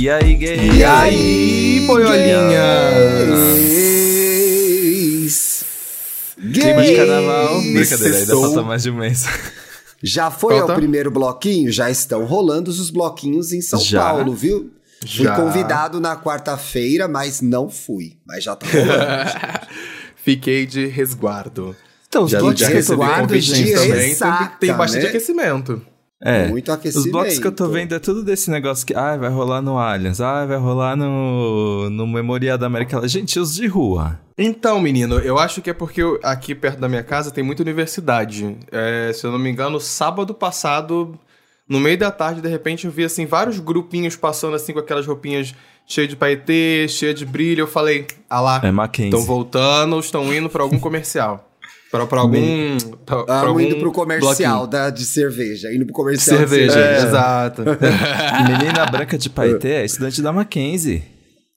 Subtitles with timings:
[0.00, 0.70] E aí, gay?
[0.76, 2.54] E aí, boiolinhas?
[6.36, 7.60] Clima de carnaval.
[7.60, 7.72] Gays!
[7.72, 9.24] Brincadeira, ainda falta mais de um mês.
[10.00, 10.74] Já foi Falta?
[10.74, 11.72] ao primeiro bloquinho?
[11.72, 14.04] Já estão rolando os bloquinhos em São Já?
[14.04, 14.70] Paulo, viu?
[15.00, 15.34] Fui Já.
[15.34, 18.18] convidado na quarta-feira, mas não fui.
[18.24, 19.66] Mas já tá rolando.
[20.14, 21.74] Fiquei de resguardo.
[22.06, 23.72] Então, os Já, recebi resguardo de gente.
[23.72, 24.14] também.
[24.14, 25.08] tem, tem bastante né?
[25.08, 25.84] aquecimento.
[26.20, 26.48] É.
[26.48, 27.10] Muito Os aquecimento.
[27.12, 30.20] blocos que eu tô vendo é tudo desse negócio que, ah, vai rolar no Allianz,
[30.20, 33.08] ah, vai rolar no, no Memorial da América Latina.
[33.20, 34.18] Gente, os de rua.
[34.36, 37.62] Então, menino, eu acho que é porque eu- aqui perto da minha casa tem muita
[37.62, 38.56] universidade.
[38.72, 41.16] É, se eu não me engano, sábado passado,
[41.68, 45.06] no meio da tarde, de repente, eu vi assim vários grupinhos passando assim com aquelas
[45.06, 45.54] roupinhas
[45.86, 47.62] cheias de paetê, cheias de brilho.
[47.62, 51.47] Eu falei, ah lá, É estão voltando, estão indo pra algum comercial.
[51.90, 52.76] Pra, pra algum.
[53.06, 55.72] Pra, pra Amo algum indo pro comercial da, de cerveja.
[55.72, 57.06] Indo pro comercial de Cerveja, cerveja.
[57.06, 57.62] exato.
[58.48, 61.02] Menina branca de Paetê é estudante da Mackenzie.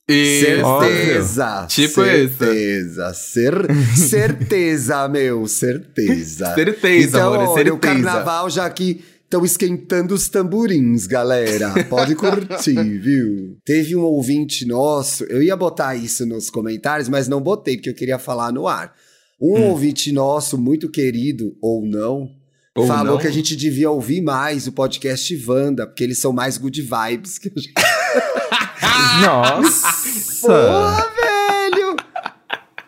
[0.10, 1.66] E Certeza.
[1.70, 2.38] Tipo isso.
[2.38, 3.14] certeza.
[3.14, 3.54] Cer
[3.96, 5.48] certeza, meu.
[5.48, 6.54] Certeza.
[6.56, 7.78] Certeza, então, amor, olha, o certeza.
[7.80, 11.72] carnaval já que estão esquentando os tamborins, galera.
[11.90, 13.58] Pode curtir, viu?
[13.64, 17.96] Teve um ouvinte nosso, eu ia botar isso nos comentários, mas não botei, porque eu
[17.96, 18.94] queria falar no ar.
[19.42, 19.70] Um Hum.
[19.70, 22.30] ouvinte nosso, muito querido, ou não,
[22.76, 23.18] Ou falou não.
[23.18, 27.38] que a gente devia ouvir mais o podcast Wanda, porque eles são mais good vibes
[27.40, 27.74] que a gente.
[29.26, 30.48] Nossa!
[30.48, 31.96] Porra, velho!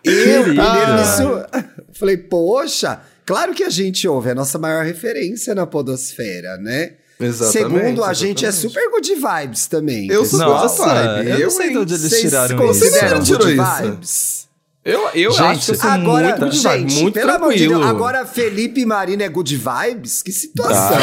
[0.04, 5.56] Eu, primeiro nisso, falei, poxa, claro que a gente ouve, é a nossa maior referência
[5.56, 6.96] na podosfera, né?
[7.20, 8.74] Exatamente, Segundo, a gente é exatamente.
[8.74, 10.08] super good vibes também.
[10.10, 10.68] Eu sou pessoal.
[10.68, 11.28] good vibe.
[11.30, 13.26] eu não Eu, sei de onde eles tiraram consideram isso.
[13.26, 13.84] Tirou good isso.
[13.84, 14.48] vibes?
[14.86, 17.54] Eu, eu Gente, acho que eu sou Agora, muito good vibe, gente, muito pelo amor
[17.54, 17.80] de tranquilo.
[17.80, 20.22] Deus, agora Felipe e Marina é good vibes?
[20.22, 20.98] Que situação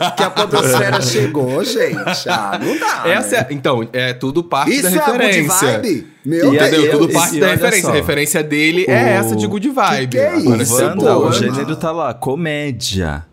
[0.00, 2.28] Ah, que a podosfera chegou, gente.
[2.28, 3.46] Ah, não dá, Essa né?
[3.48, 5.72] é, então, é tudo parte Isso da é a good referência.
[5.80, 6.06] vibe?
[6.24, 6.84] Meu E a- Entendeu?
[6.86, 7.82] eu- Tudo parte e da referência.
[7.82, 7.90] só.
[7.90, 10.10] A referência dele O- é essa de good vibe.
[10.10, 10.74] que é Agora, isso?
[10.74, 13.24] Wanda, tô- o gênero tá lá, comédia.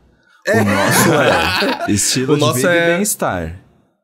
[0.47, 3.55] O nosso é estilo O nosso de vida é- e bem-estar.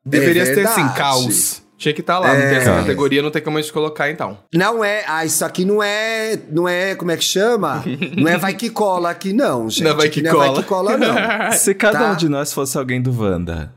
[0.04, 1.59] Deveria É ser assim, caos.
[1.80, 2.48] Tinha que estar lá, não É.
[2.50, 4.36] tem essa categoria, não tem como a gente colocar então.
[4.54, 7.82] Não é, ah, isso aqui não é, não é, como é que chama?
[8.18, 9.84] Não é vai que cola aqui não, gente.
[9.84, 10.62] Não é vai que não é vai cola.
[10.62, 11.14] que cola não.
[11.56, 12.12] Se cada Tá.
[12.12, 13.72] um de nós fosse alguém do Wanda.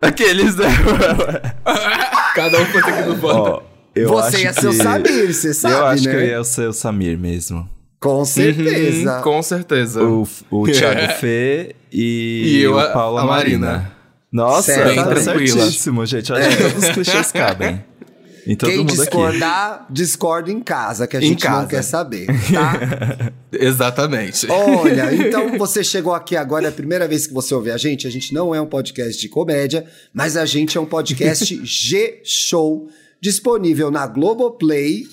[0.00, 0.66] Aqueles, né?
[2.34, 3.38] Cada um fosse aqui do bando.
[3.42, 3.62] Ó,
[3.94, 6.10] eu Você acho ia ser o que- Samir, você sabe, Eu acho né?
[6.10, 7.68] que eu ia ser o Samir mesmo.
[8.00, 9.16] Com certeza.
[9.16, 10.02] Uhum, com certeza.
[10.02, 13.66] O, o Thiago Fê e, E eu, o a- Paulo a Marina.
[13.66, 13.92] Marina.
[14.32, 14.94] Nossa, Certo.
[14.94, 15.60] tá Bem tranquila.
[15.62, 16.30] certíssimo, gente.
[16.30, 17.84] Eu acho que todos os clichês cabem.
[18.44, 18.98] Em todo Quem mundo aqui.
[19.02, 21.66] discordar, discorda em casa, que a Em gente não casa.
[21.68, 23.30] quer saber, tá?
[23.52, 24.50] Exatamente.
[24.50, 28.04] Olha, então você chegou aqui agora, é a primeira vez que você ouve a gente.
[28.04, 32.88] A gente não é um podcast de comédia, mas a gente é um podcast G-Show,
[33.20, 35.04] disponível na Globoplay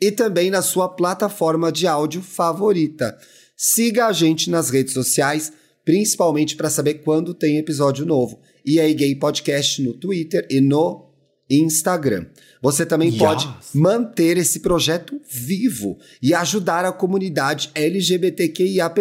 [0.00, 3.18] e também na sua plataforma de áudio favorita.
[3.56, 5.52] Siga a gente nas redes sociais,
[5.84, 8.38] principalmente para saber quando tem episódio novo.
[8.64, 11.06] E aí, Gay Podcast no Twitter e no
[11.50, 12.26] Instagram.
[12.60, 13.18] Você também Yes.
[13.18, 19.00] pode manter esse projeto vivo e ajudar a comunidade LGBTQIAP+,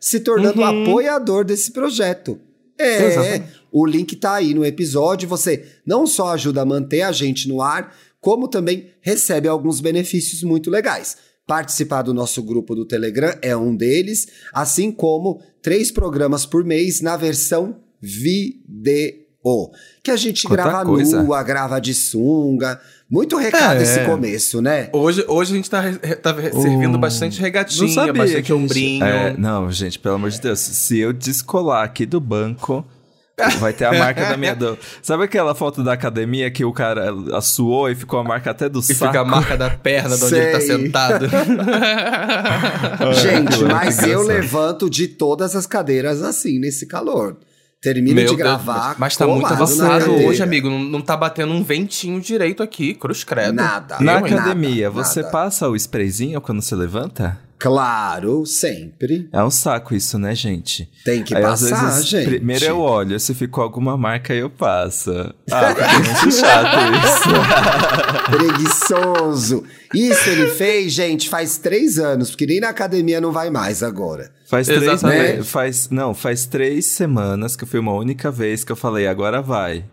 [0.00, 2.40] se tornando apoiador desse projeto.
[2.78, 3.60] É, Exatamente.
[3.72, 5.28] o link tá aí no episódio.
[5.28, 10.42] Você não só ajuda a manter a gente no ar, como também recebe alguns benefícios
[10.42, 11.16] muito legais.
[11.46, 17.00] Participar do nosso grupo do Telegram é um deles, assim como três programas por mês
[17.00, 19.26] na versão vídeo.
[20.02, 21.22] Que a gente Quanta grava coisa.
[21.22, 22.80] nua, grava de sunga.
[23.08, 23.82] Muito recado É.
[23.84, 24.88] esse começo, né?
[24.92, 25.82] Hoje, hoje a gente tá,
[26.20, 26.98] tá servindo Oh.
[26.98, 29.04] bastante Não regatinha, sabia bastante ombrinho.
[29.04, 30.58] É, não, gente, pelo amor de Deus.
[30.58, 32.84] Se eu descolar aqui do banco,
[33.60, 34.56] vai ter a marca da minha...
[34.56, 34.76] Do...
[35.00, 38.80] Sabe aquela foto da academia que o cara suou e ficou a marca até do
[38.80, 39.06] E saco?
[39.12, 41.26] fica a marca da perna de onde ele tá sentado.
[43.22, 47.36] Gente, mas eu levanto de todas as cadeiras assim, nesse calor.
[47.86, 48.96] Termino Meu de Deus, gravar.
[48.98, 50.68] mas tá muito avançado hoje, amigo.
[50.68, 53.52] Não, não tá batendo um ventinho direito aqui, cruz credo.
[53.54, 53.98] Nada.
[54.00, 55.30] Na Eu, academia, Nada, você nada.
[55.30, 57.38] passa o sprayzinho quando você levanta?
[57.58, 59.28] Claro, sempre.
[59.32, 60.88] É um saco isso, né, gente?
[61.04, 62.24] Tem que Aí, às passar, vezes, gente.
[62.26, 65.10] Primeiro eu olho, se ficou alguma marca, eu passo.
[65.50, 67.28] Ah, fica muito chato isso.
[68.36, 69.64] Preguiçoso.
[69.94, 74.30] Isso ele fez, gente, faz três anos, porque nem na academia não vai mais agora.
[74.48, 78.76] Faz três me- faz Não, faz três semanas que foi uma única vez que eu
[78.76, 79.84] falei, agora vai.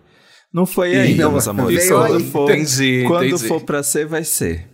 [0.54, 1.88] Não foi ainda, não, meus amores.
[1.89, 2.30] Quando aí.
[2.30, 3.48] for, Entendi, quando entendi.
[3.48, 4.68] for pra ser, vai ser.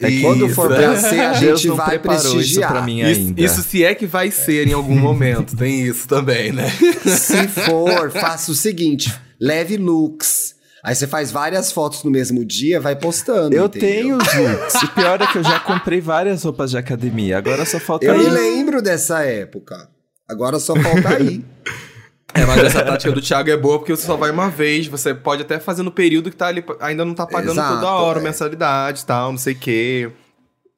[0.00, 0.22] É Isso.
[0.22, 2.72] quando for pra ser, a gente não vai preparou isso prestigiar.
[2.72, 3.40] pra mim Isso, ainda.
[3.42, 5.56] isso se é que vai ser em algum momento.
[5.56, 6.70] Tem isso também, né?
[7.06, 10.54] Se for, faça o seguinte: leve looks.
[10.84, 13.54] Aí você faz várias fotos no mesmo dia, vai postando.
[13.56, 14.18] Eu entendeu?
[14.18, 14.74] tenho looks.
[14.82, 17.38] O pior é que eu já comprei várias roupas de academia.
[17.38, 18.30] Agora só falta Eu me ir.
[18.30, 19.88] lembro dessa época.
[20.28, 21.44] Agora só falta aí.
[22.36, 25.14] É, mas essa tática do Thiago é boa porque você só vai uma vez, você
[25.14, 28.20] pode até fazer no período que tá ali, ainda não tá pagando Exato, toda hora
[28.20, 28.22] é.
[28.22, 30.10] mensalidade e tal, não sei o quê.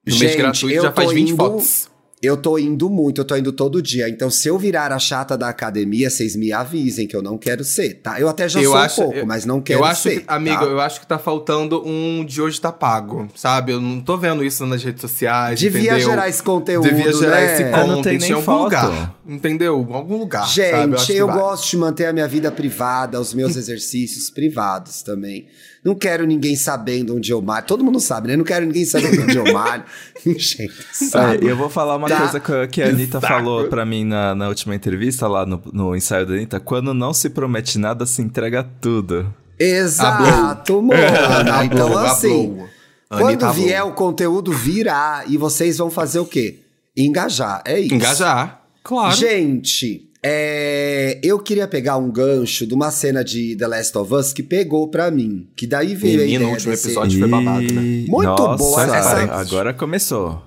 [0.06, 1.87] No mês Gente, gratuito eu já faz tô 20 indo- fotos.
[2.20, 4.08] Eu tô indo muito, eu tô indo todo dia.
[4.08, 7.62] Então, se eu virar a chata da academia, vocês me avisem que eu não quero
[7.62, 8.18] ser, tá?
[8.18, 10.20] Eu até já Eu sou acho- um pouco, eu- mas não quero eu acho ser.
[10.20, 10.64] que, amigo, tá?
[10.64, 13.70] eu acho que tá faltando um de hoje tá pago, sabe?
[13.72, 16.10] Eu não tô vendo isso nas redes sociais, Devia entendeu?
[16.10, 17.54] gerar esse conteúdo, Devia gerar né?
[17.54, 18.64] esse Ah, não tem em nem algum foto.
[18.64, 19.86] lugar, entendeu?
[19.88, 20.96] Em algum lugar, sabe?
[20.96, 21.36] Gente, que eu, vai.
[21.38, 25.46] gosto de manter a minha vida privada, os meus exercícios privados também.
[25.88, 27.64] Não quero ninguém sabendo onde eu malho.
[27.66, 28.36] Todo mundo sabe, né?
[28.36, 29.84] Não quero ninguém sabendo onde eu malho.
[30.24, 31.46] Gente, sabe?
[31.46, 32.18] É, eu vou falar uma Tá.
[32.18, 33.32] coisa que, que a Anitta Saco.
[33.32, 36.60] falou pra mim na, na última entrevista lá no, no ensaio da Anitta.
[36.60, 39.34] Quando não se promete nada, se entrega tudo.
[39.58, 41.00] Exato, mano.
[41.64, 42.58] Então, assim,
[43.08, 46.60] quando Anitta vier o conteúdo virá e vocês vão fazer o quê?
[46.96, 47.62] Engajar.
[47.64, 47.94] É isso.
[47.94, 49.16] Engajar, claro.
[49.16, 54.32] Gente, é, eu queria pegar um gancho de uma cena de The Last of Us
[54.32, 55.48] que pegou pra mim.
[55.56, 58.04] Que daí veio a Menino, ideia o último desse- episódio foi babado, né?
[58.08, 60.42] Muito Nossa, boa essa- Agora começou.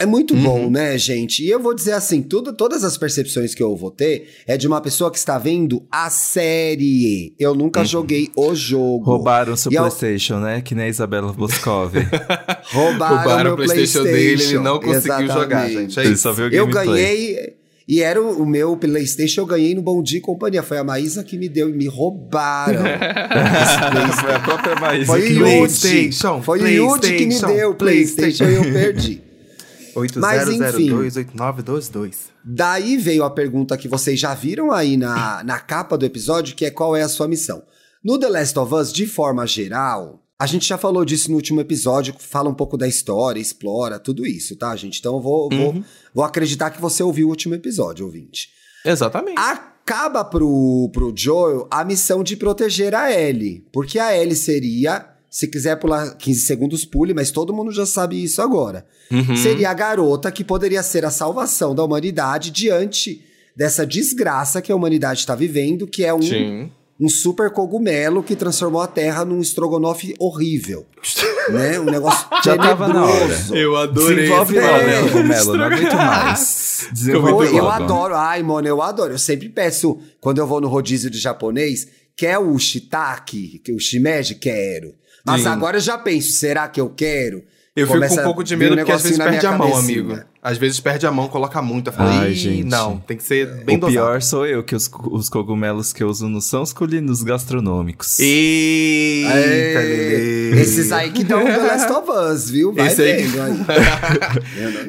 [0.00, 0.42] É muito Uhum.
[0.44, 1.42] bom, né, gente?
[1.42, 4.68] E eu vou dizer assim, tudo, todas as percepções que eu vou ter é de
[4.68, 7.34] uma pessoa que está vendo a série.
[7.36, 9.04] Eu nunca joguei o jogo.
[9.04, 10.60] Roubaram seu E PlayStation, né?
[10.60, 11.92] Que nem a Isabela Boscov.
[12.70, 15.74] Roubaram, Roubaram meu o PlayStation dele, ele não conseguiu jogar, Exatamente.
[15.94, 15.98] gente.
[15.98, 16.22] É Ele isso.
[16.22, 17.57] só viu o Eu ganhei...
[17.88, 20.62] E era o, o meu PlayStation, eu ganhei no Bom Dia e Companhia.
[20.62, 22.82] Foi a Maísa que me deu e me roubaram.
[24.20, 25.46] Foi a própria Maísa Foi que o.
[25.46, 25.48] Yudi.
[25.48, 29.22] PlayStation, Foi o Yudi que me deu o PlayStation e eu perdi.
[30.16, 30.90] Mas, enfim.
[30.90, 32.28] 80028922.
[32.44, 36.64] Daí veio a pergunta que vocês já viram aí na, na capa do episódio, que
[36.64, 37.62] é qual é a sua missão.
[38.04, 41.60] No The Last of Us, de forma geral, a gente já falou disso no último
[41.60, 44.98] episódio, fala um pouco da história, explora tudo isso, tá, gente?
[45.00, 45.84] Então eu vou, vou, Uhum.
[46.14, 48.50] vou acreditar que você ouviu o último episódio, ouvinte.
[48.84, 49.36] Exatamente.
[49.36, 53.64] Acaba pro, pro Joel a missão de proteger a Ellie.
[53.72, 58.22] Porque a Ellie seria, se quiser pular 15 segundos, pule, mas todo mundo já sabe
[58.22, 58.86] isso agora.
[59.10, 59.34] Uhum.
[59.36, 63.24] Seria a garota que poderia ser a salvação da humanidade diante
[63.56, 66.70] dessa desgraça que a humanidade está vivendo, que é um, Sim.
[67.00, 70.84] Um super cogumelo que transformou a Terra num estrogonofe horrível.
[71.50, 71.78] né?
[71.78, 73.38] Um negócio Já tava na hora.
[73.52, 74.16] Eu adorei.
[74.16, 74.86] Desenvolve esse logo, É.
[75.02, 75.56] né, Cogumelo.
[75.56, 76.88] Não aguento mais.
[76.92, 77.68] Desenvolve eu logo.
[77.84, 78.14] adoro.
[78.16, 79.12] Ai, mano, eu adoro.
[79.14, 81.86] Eu sempre peço, quando eu vou no rodízio de japonês,
[82.16, 84.34] quer o shiitake, que o shimeji?
[84.34, 84.94] Quero.
[85.24, 85.48] Mas Sim.
[85.48, 87.44] agora eu já penso, será que eu quero?
[87.80, 90.18] Eu fico com um pouco de medo um porque às vezes perde a mão, amigo.
[90.42, 91.88] Às vezes perde a mão, coloca muito.
[91.88, 92.64] Eu falo, Ai, "Ih, gente.
[92.64, 93.92] não, tem que ser bem o dosado.
[93.92, 98.18] pior sou eu, que os, os cogumelos que eu uso não são os colinos gastronômicos.
[98.20, 100.60] Eita, É, Lelê.
[100.62, 102.72] esses aí que dão The Last of Us, viu?
[102.72, 103.56] Vai Esse aí- não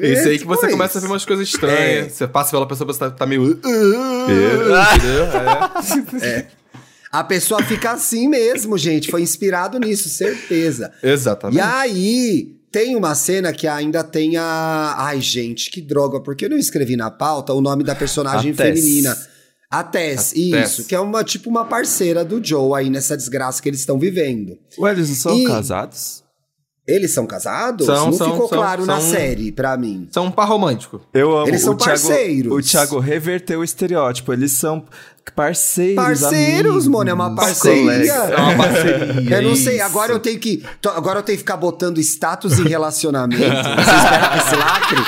[0.00, 2.06] Esse aí que você com começa a ver umas coisas estranhas.
[2.06, 2.08] É.
[2.08, 3.50] Você passa pela pessoa, você tá, tá meio.
[3.52, 4.76] Entendeu?
[6.22, 6.46] É.
[7.12, 9.10] A pessoa fica assim mesmo, gente.
[9.10, 10.92] Foi inspirado nisso, certeza.
[11.02, 11.58] Exatamente.
[11.58, 14.94] E aí, tem uma cena que ainda tem a.
[14.98, 18.54] Ai, gente, que droga, porque eu não escrevi na pauta o nome da personagem A
[18.54, 18.78] Tess.
[18.80, 19.16] feminina.
[19.70, 20.86] A Tess, A isso, Tess.
[20.86, 24.58] que é uma tipo uma parceira do Joe aí nessa desgraça que eles estão vivendo.
[24.78, 26.19] Ué, eles não são E- casados?
[26.90, 27.86] Eles são casados?
[27.86, 30.08] São, não são, ficou são, claro na são- série pra mim.
[30.10, 31.00] São um par romântico.
[31.14, 31.48] Eu amo.
[31.48, 32.52] Eles são o Thiago, parceiros.
[32.52, 34.32] O Thiago reverteu o estereótipo.
[34.32, 34.84] Eles são
[35.34, 35.94] parceiros.
[35.96, 38.12] Parceiros, amigos, mano, é uma parceria.
[38.12, 39.36] É uma parceria.
[39.38, 39.84] Eu não sei, isso.
[39.84, 40.64] agora eu tenho que.
[40.80, 43.42] to- Agora eu tenho que ficar botando status em relacionamento.
[43.42, 44.98] Você espera esse lacre?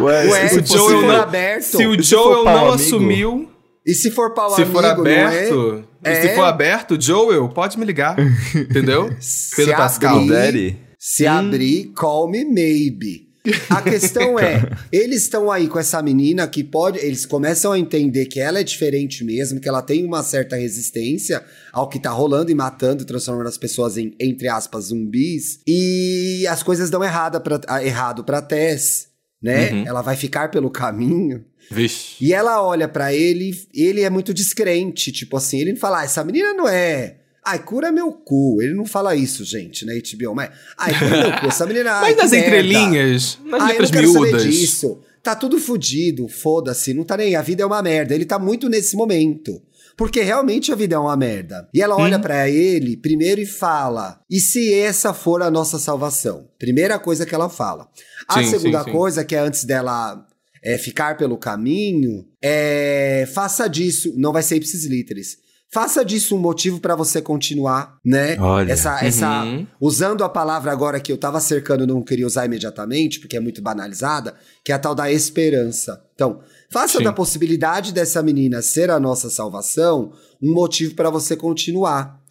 [0.00, 1.62] Ué, Ué, se se for não- aberto.
[1.62, 2.72] Se o Joel não amigo?
[2.74, 3.50] assumiu,
[3.84, 6.12] E se for pau se amigo, for não aberto, é?
[6.12, 6.34] e se É.
[6.34, 8.16] for aberto, Joel, pode me ligar.
[8.54, 9.04] Entendeu?
[9.04, 10.16] Pedro Se Pascal.
[10.16, 10.85] abrir- Daddy.
[11.08, 13.28] Se abrir, call me maybe.
[13.70, 16.98] A questão é, eles estão aí com essa menina que pode.
[16.98, 21.44] Eles começam a entender que ela é diferente mesmo, que ela tem uma certa resistência
[21.72, 25.60] ao que tá rolando e matando, transformando as pessoas em, entre aspas, zumbis.
[25.64, 29.06] E as coisas dão errada pra, ah, errado pra Tess,
[29.40, 29.70] né?
[29.70, 29.86] Uhum.
[29.86, 31.44] Ela vai ficar pelo caminho.
[31.70, 32.16] Vixe.
[32.20, 36.24] E ela olha pra ele, ele é muito descrente, tipo assim, ele fala, ah, essa
[36.24, 37.18] menina não é.
[37.46, 38.60] Ai, cura meu cu.
[38.60, 40.50] Ele não fala isso, gente, na HBO, mas.
[40.76, 41.46] Ai, cura meu cu.
[41.46, 41.92] Essa menina.
[42.00, 42.46] ai, Mas nas merda.
[42.48, 44.42] entrelinhas, nas Ai, eu letras não quero miúdas.
[44.42, 45.00] saber disso.
[45.22, 47.36] Tá tudo fudido, foda-se, não tá nem.
[47.36, 48.14] A vida é uma merda.
[48.14, 49.60] Ele tá muito nesse momento.
[49.96, 51.68] Porque realmente a vida é uma merda.
[51.72, 56.48] E ela olha pra ele primeiro e fala: e se essa for a nossa salvação?
[56.58, 57.88] Primeira coisa que ela fala.
[58.28, 58.90] A Sim, segunda sim, sim.
[58.92, 60.26] coisa, que é antes dela
[60.62, 65.38] é, ficar pelo caminho, é faça disso, não vai ser ipsis literis.
[65.76, 68.38] Faça disso um motivo para você continuar, né?
[68.40, 68.72] Olha.
[68.72, 69.66] Essa, essa, Uhum.
[69.78, 73.40] usando a palavra agora que eu tava cercando e não queria usar imediatamente, porque é
[73.40, 76.02] muito banalizada, que é a tal da esperança.
[76.14, 76.40] Então,
[76.70, 77.04] faça Sim.
[77.04, 82.22] da possibilidade dessa menina ser a nossa salvação um motivo para você continuar.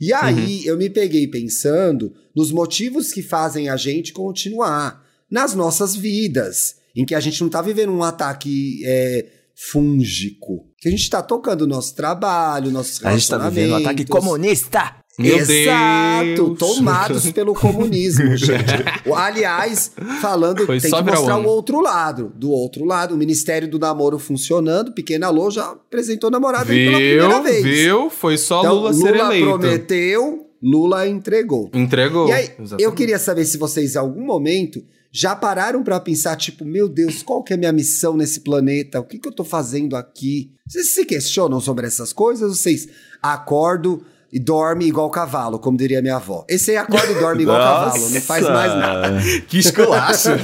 [0.00, 5.96] E aí, eu me peguei pensando nos motivos que fazem a gente continuar nas nossas
[5.96, 10.71] vidas, em que a gente não tá vivendo um ataque é, fúngico.
[10.82, 14.02] Que a gente tá tocando o nosso trabalho, nossos A gente tá vivendo um ataque
[14.02, 14.08] relacionamentos.
[14.18, 14.96] comunista.
[15.16, 16.58] Meu Exato, Deus.
[16.58, 18.82] tomados pelo comunismo, gente.
[19.14, 22.32] Aliás, falando, Foi tem que mostrar o outro lado.
[22.34, 26.96] Do outro lado, o Ministério do Namoro funcionando, Pequena Lô já apresentou namorado aí pela
[26.98, 27.62] primeira vez.
[27.62, 28.10] Viu?
[28.10, 29.46] Foi só Então, Lula ser eleito.
[29.50, 31.70] prometeu, Lula entregou.
[31.72, 32.26] Entregou.
[32.26, 32.82] E aí, Exatamente.
[32.82, 37.22] eu queria saber se vocês, em algum momento, já pararam pra pensar, tipo, meu Deus,
[37.22, 38.98] qual que é a minha missão nesse planeta?
[38.98, 40.50] O que, que eu tô fazendo aqui?
[40.66, 42.58] Vocês se questionam sobre essas coisas?
[42.58, 42.88] Vocês
[43.22, 44.00] acordam
[44.32, 46.46] e dormem igual cavalo, como diria minha avó.
[46.48, 48.54] Esse aí acorda e dorme igual cavalo, não faz Nossa.
[48.54, 49.18] mais nada.
[49.46, 50.30] Que esculacho.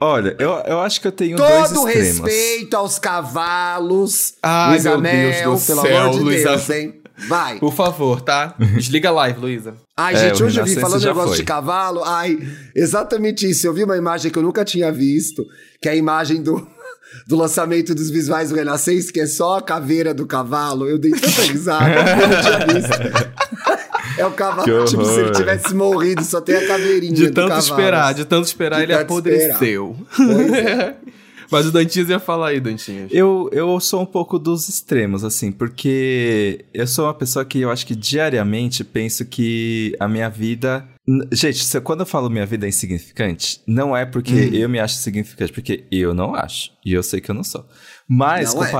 [0.00, 2.18] Olha, eu, eu acho que eu tenho dois Todo extremos.
[2.20, 4.34] respeito aos cavalos.
[4.42, 6.48] Ai, Luísa meu Deus Mel, do pelo céu, amor de Luísa.
[6.50, 7.00] Deus, hein?
[7.28, 7.58] Vai.
[7.58, 8.54] Por favor, tá?
[8.58, 9.74] Desliga a live, Luísa.
[9.96, 11.36] Ai, É, gente, hoje eu vi falando negócio foi.
[11.38, 12.02] de cavalo.
[12.04, 12.38] Ai,
[12.74, 13.66] exatamente isso.
[13.66, 15.44] Eu vi uma imagem que eu nunca tinha visto,
[15.80, 16.66] que é a imagem do,
[17.28, 20.88] do lançamento dos visuais do Renascença, que é só a caveira do cavalo.
[20.88, 23.34] Eu dei tanta risada, eu não tinha visto.
[24.16, 27.48] É o cavalo, Que tipo, se ele tivesse morrido, só tem a caveirinha De tanto
[27.48, 27.60] cavalo.
[27.60, 29.96] esperar, de tanto esperar, De ele tanto apodreceu.
[30.14, 30.94] Pois é.
[31.50, 33.10] Mas o Dantinhas ia falar aí, Dantinhas.
[33.12, 37.70] Eu, eu sou um pouco dos extremos, assim, porque eu sou uma pessoa que eu
[37.70, 40.86] acho que diariamente penso que a minha vida.
[41.32, 44.54] Gente, se- quando eu falo minha vida é insignificante, não é porque Hum.
[44.54, 46.70] eu me acho significante, porque eu não acho.
[46.84, 47.66] E eu sei que eu não sou.
[48.08, 48.70] Mas Não é.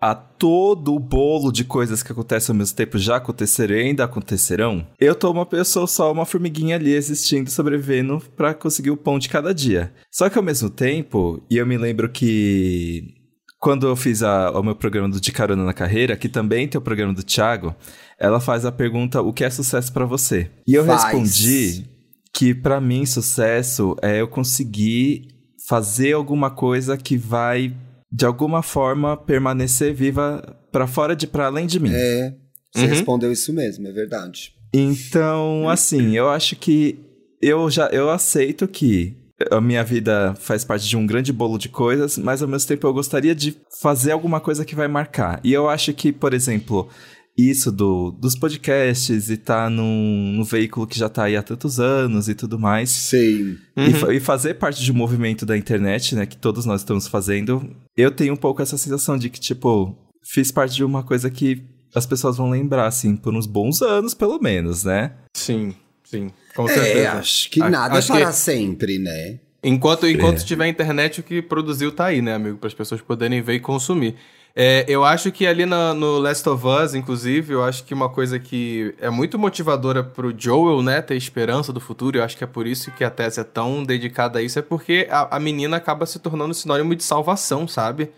[0.00, 4.04] A todo o bolo de coisas que acontecem ao mesmo tempo já aconteceram e ainda
[4.04, 9.18] acontecerão, eu tô uma pessoa só, uma formiguinha ali existindo, sobrevivendo pra conseguir o pão
[9.18, 9.92] de cada dia.
[10.10, 13.14] Só que ao mesmo tempo, e eu me lembro que
[13.58, 16.78] quando eu fiz a- o meu programa do De Carona na Carreira, que também tem
[16.78, 17.74] o programa do Thiago,
[18.18, 20.50] ela faz a pergunta: o que é sucesso pra você?
[20.66, 21.04] E eu Faz.
[21.04, 21.84] respondi
[22.32, 25.28] que pra mim sucesso é eu conseguir
[25.68, 27.76] fazer alguma coisa que vai
[28.12, 31.92] de alguma forma permanecer viva pra fora de para além de mim.
[31.92, 32.34] É,
[32.74, 32.88] você Uhum.
[32.88, 34.52] respondeu isso mesmo, é verdade.
[34.72, 36.98] Então, assim, eu acho que
[37.42, 39.16] eu já eu aceito que
[39.50, 42.86] a minha vida faz parte de um grande bolo de coisas, mas ao mesmo tempo
[42.86, 45.40] eu gostaria de fazer alguma coisa que vai marcar.
[45.42, 46.88] E eu acho que, por exemplo,
[47.36, 51.80] isso do, dos podcasts e tá num, num veículo que já tá aí há tantos
[51.80, 52.90] anos e tudo mais.
[52.90, 53.56] Sei.
[53.76, 57.06] E, fa- e fazer parte de um movimento da internet, né, que todos nós estamos
[57.08, 61.30] fazendo, eu tenho um pouco essa sensação de que, tipo, fiz parte de uma coisa
[61.30, 61.62] que
[61.94, 65.12] as pessoas vão lembrar, assim, por uns bons anos, pelo menos, né?
[65.34, 66.30] Sim, sim.
[66.54, 67.12] Com É, certeza.
[67.12, 69.38] acho que A- nada acho é para que- sempre, né?
[69.62, 70.44] Enquanto, enquanto É.
[70.44, 72.56] tiver internet, o que produziu tá aí, né, amigo?
[72.58, 74.14] Para as pessoas poderem ver e consumir.
[74.54, 78.38] É, eu acho que ali no Last of Us, inclusive, eu acho que uma coisa
[78.38, 82.46] que é muito motivadora pro Joel, né, ter esperança do futuro, eu acho que é
[82.46, 85.76] por isso que a Tess é tão dedicada a isso, é porque a, a menina
[85.76, 88.10] acaba se tornando sinônimo de salvação, sabe?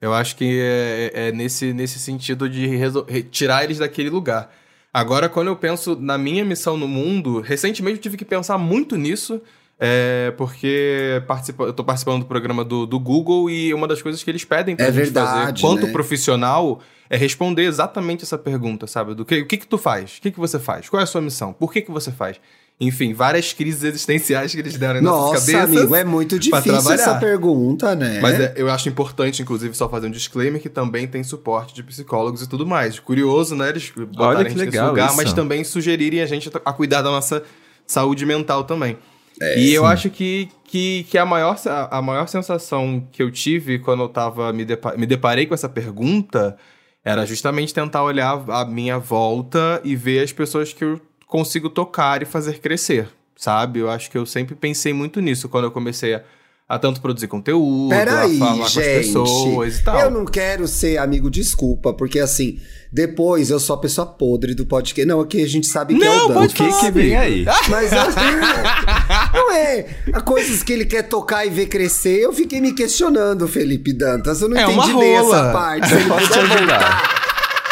[0.00, 2.68] Eu acho que é, é nesse, nesse sentido de
[3.30, 4.50] tirar eles daquele lugar.
[4.92, 8.96] Agora, quando eu penso na minha missão no mundo, recentemente eu tive que pensar muito
[8.96, 9.40] nisso,
[9.78, 14.22] é, porque participa, eu tô participando do programa do, do Google e uma das coisas
[14.22, 15.92] que eles pedem pra É gente fazer verdade, quanto né?
[15.92, 19.14] profissional é responder exatamente essa pergunta, sabe?
[19.14, 20.16] Do que, o que que tu faz?
[20.18, 20.88] O que que você faz?
[20.88, 21.52] Qual é a sua missão?
[21.52, 22.40] Por que que você faz?
[22.80, 25.76] Enfim, várias crises existenciais que eles deram em nossas Nossa, cabeças.
[25.76, 27.20] amigo, é muito difícil essa trabalhar.
[27.20, 28.18] pergunta, né?
[28.20, 31.84] Mas é, eu acho importante, inclusive, só fazer um disclaimer que também tem suporte de
[31.84, 32.98] psicólogos e tudo mais.
[32.98, 33.68] Curioso, né?
[33.68, 35.16] Eles botarem a que gente nesse legal lugar, isso.
[35.16, 37.44] mas também sugerirem a gente a cuidar da nossa
[37.86, 38.98] saúde mental também.
[39.40, 41.56] É, e eu acho que, que, que a, maior,
[41.90, 45.68] a maior sensação que eu tive quando eu tava me, depa- me deparei com essa
[45.68, 46.56] pergunta
[47.04, 52.22] era justamente tentar olhar a minha volta e ver as pessoas que eu consigo tocar
[52.22, 53.80] e fazer crescer, sabe?
[53.80, 56.22] Eu acho que eu sempre pensei muito nisso quando eu comecei a,
[56.68, 58.84] a tanto produzir conteúdo, Peraí, a falar com as gente.
[59.06, 59.98] pessoas e tal.
[60.00, 62.58] Eu não quero ser amigo, desculpa, porque assim,
[62.90, 65.04] depois eu sou a pessoa podre do podcast.
[65.06, 66.34] Não, aqui a gente sabe que é Não, o Dan.
[66.34, 67.44] pode O que que vem aí?
[67.68, 67.98] Mas eu-
[69.34, 69.86] não é.
[70.12, 72.20] Há coisas que ele quer tocar e ver crescer.
[72.20, 74.40] Eu fiquei me questionando, Felipe Dantas.
[74.40, 75.88] Eu não É entendi uma bem essa parte.
[75.88, 76.78] Se ele Posso te puder ajudar.
[76.78, 77.24] voltar.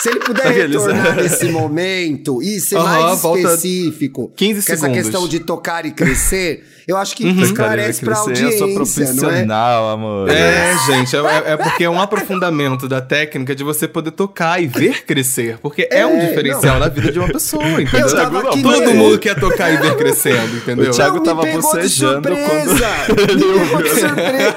[0.03, 4.81] Se ele puder Aqueles- retornar nesse momento e ser Aham, mais específico 15 com essa
[4.83, 5.03] segundos.
[5.05, 7.43] questão de tocar e crescer, Eu acho que Uhum.
[7.43, 8.77] esclarece pra Eu audiência, sou não é?
[8.77, 10.29] profissional, amor.
[10.31, 14.67] É, gente, é, é porque é um aprofundamento da técnica de você poder tocar e
[14.67, 15.59] ver crescer.
[15.63, 18.09] Porque é, um É, diferencial na vida de uma pessoa, entendeu?
[18.09, 20.91] Eu tava aqui Todo mundo quer tocar e ver crescendo, entendeu?
[20.91, 24.57] O Thiago Não, tava bocejando pegou de surpresa.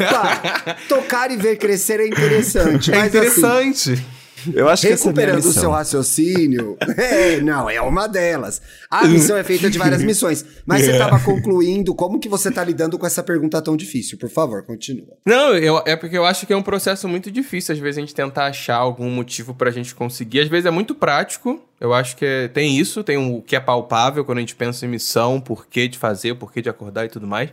[0.00, 2.92] Opa, tocar e ver crescer é interessante.
[2.92, 4.06] É mas, assim, interessante.
[4.54, 5.52] Eu acho que é a Recuperando o missão.
[5.62, 6.76] seu raciocínio.
[6.96, 8.60] É, não, é uma delas.
[8.90, 10.44] A missão é feita de várias missões.
[10.66, 14.18] Mas você estava concluindo como que você está lidando com essa pergunta tão difícil.
[14.18, 15.16] Por favor, continua.
[15.24, 18.00] Não, eu- é porque eu acho que é um processo muito difícil, às vezes, a
[18.00, 20.40] gente tentar achar algum motivo pra gente conseguir.
[20.40, 21.60] Às vezes é muito prático.
[21.80, 24.84] Eu acho que é- tem isso, tem o que é palpável quando a gente pensa
[24.84, 27.50] em missão, porquê de fazer, porquê de acordar e tudo mais.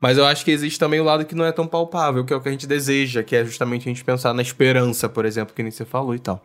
[0.00, 2.36] Mas eu acho que existe também o lado que não é tão palpável, que é
[2.36, 5.54] o que a gente deseja, que é justamente a gente pensar na esperança, por exemplo,
[5.54, 6.44] que nem você falou e tal.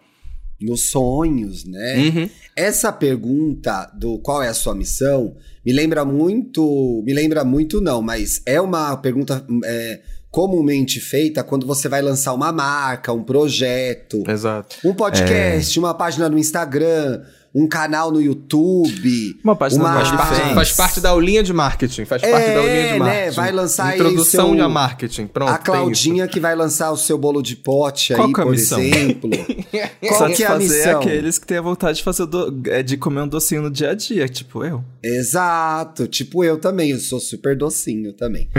[0.60, 1.98] Nos sonhos, né?
[1.98, 2.30] Uhum.
[2.56, 7.02] Essa pergunta do qual é a sua missão me lembra muito.
[7.06, 12.34] Me lembra muito, não, mas é uma pergunta é, comumente feita quando você vai lançar
[12.34, 14.78] uma marca, um projeto, Exato.
[14.84, 17.22] um podcast, uma página no Instagram,
[17.56, 19.40] um canal no YouTube.
[19.44, 20.54] Uma página Uma- Faz, OnlyFans.
[20.56, 22.06] faz parte da aulinha de marketing.
[22.06, 23.00] Faz parte É, da aulinha de né?
[23.00, 23.36] marketing.
[23.36, 25.28] Vai lançar aí Introdução o seu- de marketing.
[25.28, 25.52] Pronto.
[25.52, 25.58] a.
[25.60, 28.52] Claudinha que vai lançar o seu bolo de pote Qual aí, que é a por
[28.52, 28.80] missão?
[28.80, 29.30] exemplo.
[30.08, 31.00] Qual que é a missão?
[31.00, 33.92] aqueles que têm a vontade de fazer do- é, de comer um docinho no dia
[33.92, 34.84] a dia, tipo eu.
[35.04, 38.50] Exato, tipo eu também, eu sou super docinho também.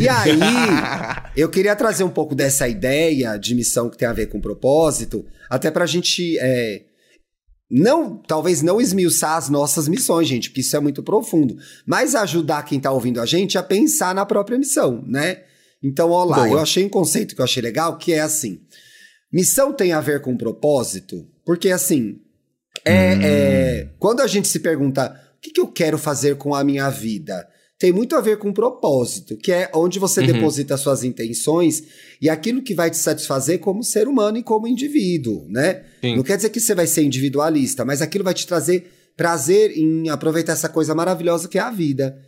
[0.00, 0.40] E aí,
[1.36, 5.24] eu queria trazer um pouco dessa ideia de missão que tem a ver com propósito,
[5.48, 6.82] até pra gente é,
[7.70, 12.64] não, talvez não esmiuçar as nossas missões, gente, porque isso é muito profundo, mas ajudar
[12.64, 15.44] quem tá ouvindo a gente a pensar na própria missão, né?
[15.82, 16.48] Então, ó lá, Boa.
[16.48, 18.60] eu achei um conceito que eu achei legal, que é assim,
[19.32, 22.20] missão tem a ver com propósito, porque assim,
[22.84, 26.64] é, é, quando a gente se pergunta o que, que eu quero fazer com a
[26.64, 27.48] minha vida,
[27.80, 30.26] tem muito a ver com propósito, que é onde você Uhum.
[30.26, 31.82] deposita suas intenções
[32.20, 35.82] e aquilo que vai te satisfazer como ser humano e como indivíduo, né?
[36.02, 36.14] Sim.
[36.16, 40.10] Não quer dizer que você vai ser individualista, mas aquilo vai te trazer prazer em
[40.10, 42.18] aproveitar essa coisa maravilhosa que é a vida,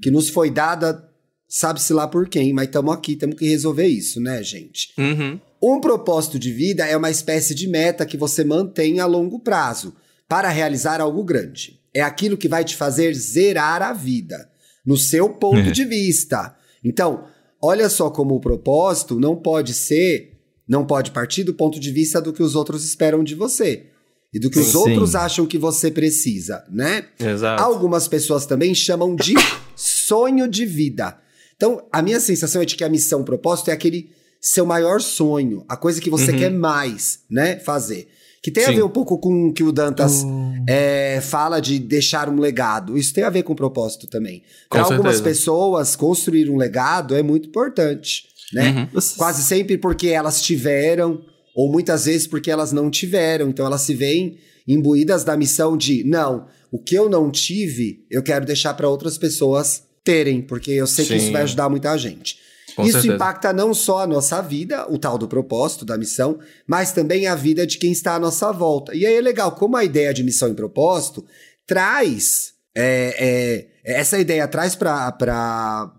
[0.00, 1.04] que nos foi dada,
[1.48, 4.92] sabe-se lá por quem, mas estamos aqui, temos que resolver isso, né, gente?
[4.96, 5.40] Uhum.
[5.60, 9.92] Um propósito de vida é uma espécie de meta que você mantém a longo prazo
[10.28, 11.80] para realizar algo grande.
[11.92, 14.48] É aquilo que vai te fazer zerar a vida,
[14.84, 15.70] no seu ponto É.
[15.70, 16.54] de vista.
[16.84, 17.24] Então,
[17.60, 20.38] olha só como o propósito não pode ser,
[20.68, 23.86] não pode partir do ponto de vista do que os outros esperam de você
[24.32, 24.76] e do que os Sim.
[24.78, 27.06] outros acham que você precisa, né?
[27.18, 27.62] Exato.
[27.62, 29.34] Algumas pessoas também chamam de
[29.76, 31.18] sonho de vida.
[31.56, 35.00] Então, a minha sensação é de que a missão, o propósito é aquele seu maior
[35.00, 36.38] sonho, a coisa que você Uhum.
[36.38, 38.08] quer mais, né, fazer.
[38.42, 38.76] Que tem a Sim.
[38.76, 40.24] ver um pouco com o que o Dantas
[40.66, 42.96] é, fala de deixar um legado.
[42.96, 44.42] Isso tem a ver com propósito também.
[44.68, 48.88] Com Para algumas pessoas, construir um legado é muito importante, né?
[48.94, 49.00] Uhum.
[49.18, 51.20] Quase sempre porque elas tiveram,
[51.54, 53.50] ou muitas vezes porque elas não tiveram.
[53.50, 58.22] Então elas se veem imbuídas da missão de, não, o que eu não tive, eu
[58.22, 61.32] quero deixar para outras pessoas terem, porque eu sei que isso Sim.
[61.32, 62.38] vai ajudar muita gente.
[62.74, 63.14] Com isso certeza.
[63.14, 67.34] impacta não só a nossa vida, o tal do propósito, da missão, mas também a
[67.34, 68.94] vida de quem está à nossa volta.
[68.94, 71.24] E aí é legal, como a ideia de missão e propósito
[71.66, 75.92] traz é, é, essa ideia traz para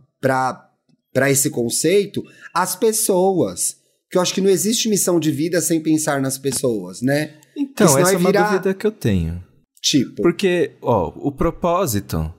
[1.30, 3.78] esse conceito as pessoas.
[4.10, 7.36] Que eu acho que não existe missão de vida sem pensar nas pessoas, né?
[7.56, 9.42] Então, essa é vai uma virar- dúvida que eu tenho.
[9.82, 12.32] Tipo, Porque, ó, o propósito,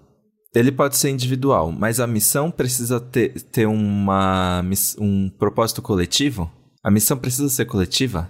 [0.54, 4.62] ele pode ser individual, mas a missão precisa ter, ter uma,
[4.98, 6.50] um propósito coletivo?
[6.84, 8.28] A missão precisa ser coletiva?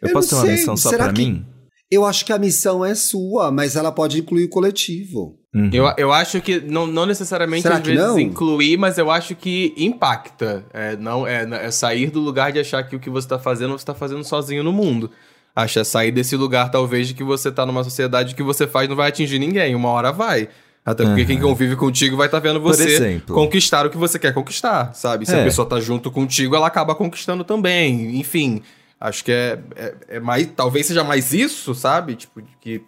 [0.00, 1.44] Eu, Eu posso ter uma sei, missão só pra que- mim?
[1.90, 5.36] eu acho que a missão é sua, mas ela pode incluir o coletivo.
[5.54, 5.70] Uhum.
[5.72, 8.18] Eu, eu acho que não, não necessariamente Será às vezes não?
[8.20, 10.64] incluir, mas eu acho que impacta.
[10.72, 13.72] É, não, é, é sair do lugar de achar que o que você tá fazendo,
[13.76, 15.10] você tá fazendo sozinho no mundo.
[15.56, 18.94] Acha sair desse lugar, talvez, de que você tá numa sociedade que você faz não
[18.94, 19.74] vai atingir ninguém.
[19.74, 20.48] Uma hora vai.
[20.84, 21.26] Até porque Aham.
[21.26, 23.34] quem convive contigo vai estar vendo Por você exemplo.
[23.34, 25.26] conquistar o que você quer conquistar, sabe?
[25.26, 25.44] Se a É.
[25.44, 28.18] pessoa tá junto contigo, ela acaba conquistando também.
[28.18, 28.62] Enfim,
[28.98, 30.48] acho que é, é, é mais.
[30.56, 32.14] Talvez seja mais isso, sabe?
[32.14, 32.80] Tipo, de que.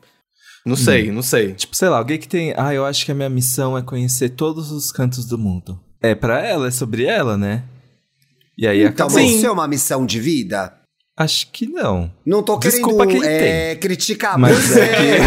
[0.64, 1.53] Não sei, não sei.
[1.55, 2.55] Tipo, sei lá, alguém que tem.
[2.57, 5.79] Ah, eu acho que a minha missão é conhecer todos os cantos do mundo.
[6.03, 7.64] É pra ela, é sobre ela, né?
[8.57, 9.22] E aí Então, acabou.
[9.22, 10.72] mas isso é uma missão de vida?
[11.16, 12.11] Acho que não.
[12.24, 15.18] Não tô Desculpa querendo quem é, criticar, Mas mas é é.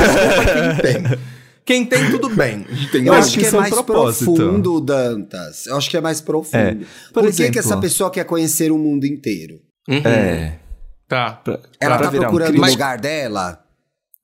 [0.82, 1.20] Quem tem.
[1.66, 2.66] Quem tem, tudo bem.
[2.70, 3.14] Entendeu?
[3.14, 4.34] Eu acho que que é é mais propósito.
[4.34, 5.66] profundo, Dantas.
[5.68, 6.58] Eu acho que é mais profundo.
[6.58, 6.76] É,
[7.14, 9.60] Por, por que, que exemplo- essa pessoa quer conhecer o mundo inteiro?
[9.88, 9.98] Uhum.
[10.06, 10.60] É.
[11.08, 11.32] Tá.
[11.34, 13.64] Pra, Ela pra tá virar um procurando o lugar dela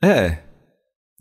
[0.03, 0.37] É.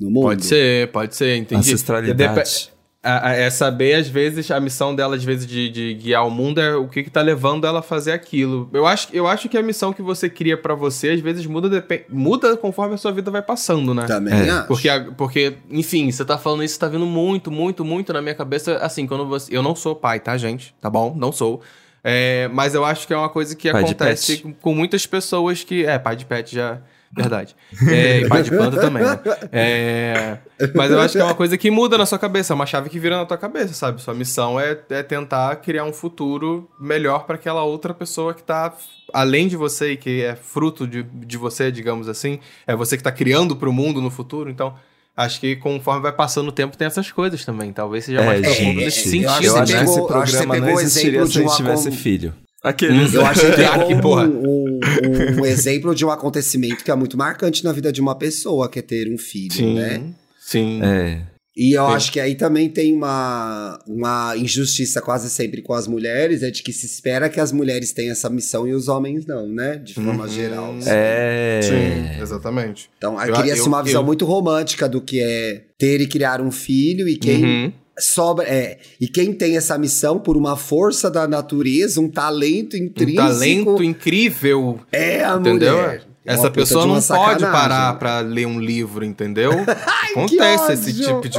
[0.00, 0.22] no mundo?
[0.22, 1.60] Pode ser, pode ser, entendi.
[1.60, 2.70] Ancestralidade.
[3.02, 6.30] Depe- É, é saber, às vezes, a missão dela, às vezes, de, de guiar o
[6.30, 8.68] mundo é o que, que tá levando ela a fazer aquilo.
[8.72, 11.86] Eu acho, eu acho que a missão que você cria para você, às vezes, muda,
[12.08, 14.04] muda conforme a sua vida vai passando, né?
[14.06, 14.50] Também é.
[14.50, 14.66] acho.
[14.66, 18.76] Porque, porque, enfim, você tá falando isso, tá vindo muito, muito, muito na minha cabeça.
[18.78, 19.56] Assim, quando você.
[19.56, 20.74] Eu não sou pai, tá, gente?
[20.80, 21.14] Tá bom?
[21.16, 21.60] Não sou.
[22.02, 25.84] É, mas eu acho que é uma coisa que pai acontece com muitas pessoas que.
[25.84, 26.78] É, pai de pet já.
[27.10, 27.56] Verdade.
[27.88, 29.18] É, e pai de planta também, né?
[29.50, 30.38] É,
[30.74, 32.90] mas eu acho que é uma coisa que muda na sua cabeça, é uma chave
[32.90, 34.00] que vira na tua cabeça, sabe?
[34.02, 38.74] Sua missão é, é tentar criar um futuro melhor para aquela outra pessoa que tá
[39.12, 42.40] além de você e que é fruto de, de você, digamos assim.
[42.66, 44.74] É você que tá criando para o mundo no futuro, então
[45.16, 47.72] acho que conforme vai passando o tempo tem essas coisas também.
[47.72, 49.44] Talvez seja mais é, profundo nesse sentido.
[49.44, 49.78] Eu acho né?
[49.78, 52.34] que esse programa não existiria se a gente tivesse filho.
[52.62, 53.14] Aqueles.
[53.14, 57.62] Eu acho que pegou um, um, um, exemplo de um acontecimento que é muito marcante
[57.62, 60.02] na vida de uma pessoa, que é ter um filho, sim, né?
[60.40, 60.80] Sim.
[60.82, 61.22] É.
[61.56, 61.92] E eu Sim.
[61.92, 66.62] acho que aí também tem uma, uma injustiça quase sempre com as mulheres, é de
[66.62, 69.74] que se espera que as mulheres tenham essa missão e os homens não, né?
[69.74, 70.28] De forma uhum.
[70.28, 70.76] geral.
[70.76, 70.88] Assim.
[70.88, 71.60] É.
[71.60, 72.88] Sim, exatamente.
[72.96, 74.06] Então, cria-se uma visão eu...
[74.06, 77.44] muito romântica do que é ter e criar um filho e quem.
[77.44, 78.44] Uhum sobra.
[78.46, 83.22] É, e quem tem essa missão por uma força da natureza, um talento intrínseco.
[83.22, 84.80] Um talento incrível.
[84.92, 85.76] É a entendeu?
[85.76, 86.08] mulher.
[86.24, 89.52] Essa pessoa não pode parar pra ler um livro, entendeu?
[89.66, 91.38] Ai, Acontece esse tipo de.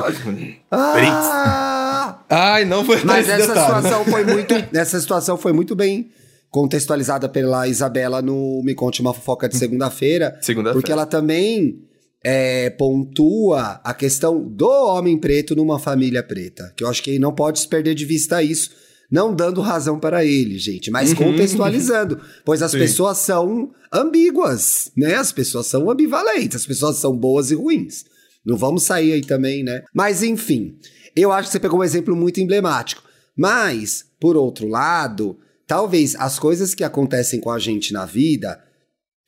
[0.71, 2.19] Ah!
[2.27, 4.53] Ai, não foi Mas essa situação foi muito.
[4.73, 6.09] Essa situação foi muito bem
[6.49, 10.37] contextualizada pela Isabela no Me Conte uma Fofoca de segunda-feira.
[10.41, 10.73] Segunda-feira.
[10.73, 11.79] Porque ela também
[12.23, 16.73] é, pontua a questão do homem preto numa família preta.
[16.75, 18.71] Que eu acho que não pode se perder de vista isso.
[19.11, 21.15] Não dando razão para ele, gente, mas uhum.
[21.15, 22.21] contextualizando.
[22.45, 22.77] Pois as Sim.
[22.77, 25.15] pessoas são ambíguas, né?
[25.15, 28.05] As pessoas são ambivalentes, as pessoas são boas e ruins.
[28.45, 29.83] Não vamos sair aí também, né?
[29.93, 30.77] Mas enfim,
[31.15, 33.01] eu acho que você pegou um exemplo muito emblemático.
[33.35, 38.61] Mas, por outro lado, talvez as coisas que acontecem com a gente na vida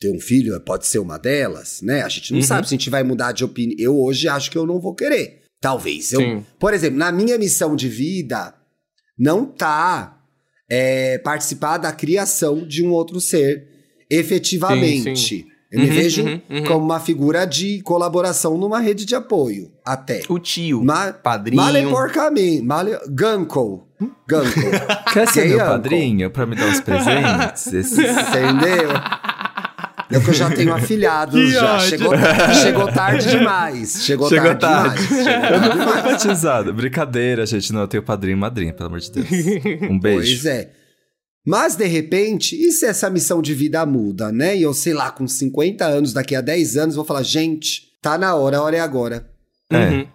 [0.02, 2.02] ter um filho pode ser uma delas, né?
[2.02, 2.46] A gente não uhum.
[2.46, 3.76] sabe se a gente vai mudar de opinião.
[3.78, 5.42] Eu hoje acho que eu não vou querer.
[5.60, 6.12] Talvez.
[6.12, 8.52] Eu, por exemplo, na minha missão de vida,
[9.16, 10.20] não tá
[10.68, 13.68] é, participar da criação de um outro ser
[14.10, 15.16] efetivamente.
[15.16, 15.52] Sim, sim.
[15.70, 16.64] Eu uhum, me vejo uhum, uhum.
[16.64, 20.20] como uma figura de colaboração numa rede de apoio, até.
[20.28, 21.62] O tio, Ma padrinho.
[21.62, 22.98] Male porcamente, male...
[23.08, 23.88] Gunko.
[24.28, 24.70] Gunko.
[25.14, 27.92] Quer ser meu padrinho pra me dar uns presentes?
[27.92, 28.90] Entendeu?
[30.12, 31.78] É que eu já tenho afilhados, já.
[31.80, 32.12] Chegou,
[32.62, 34.04] chegou tarde demais.
[34.04, 35.08] Chegou, chegou tarde, tarde.
[35.08, 35.24] demais.
[35.24, 36.74] Chegou eu não fui batizado.
[36.74, 37.72] Brincadeira, gente.
[37.72, 39.28] Não, eu tenho padrinho e madrinha, pelo amor de Deus.
[39.90, 40.42] Um beijo.
[40.42, 40.70] Pois é.
[41.44, 44.56] Mas, de repente, e se essa missão de vida muda, né?
[44.56, 48.16] E eu, sei lá, com 50 anos, daqui a 10 anos, vou falar, gente, tá
[48.16, 49.28] na hora, a hora é agora.
[49.70, 49.76] É.
[49.76, 50.06] Uhum.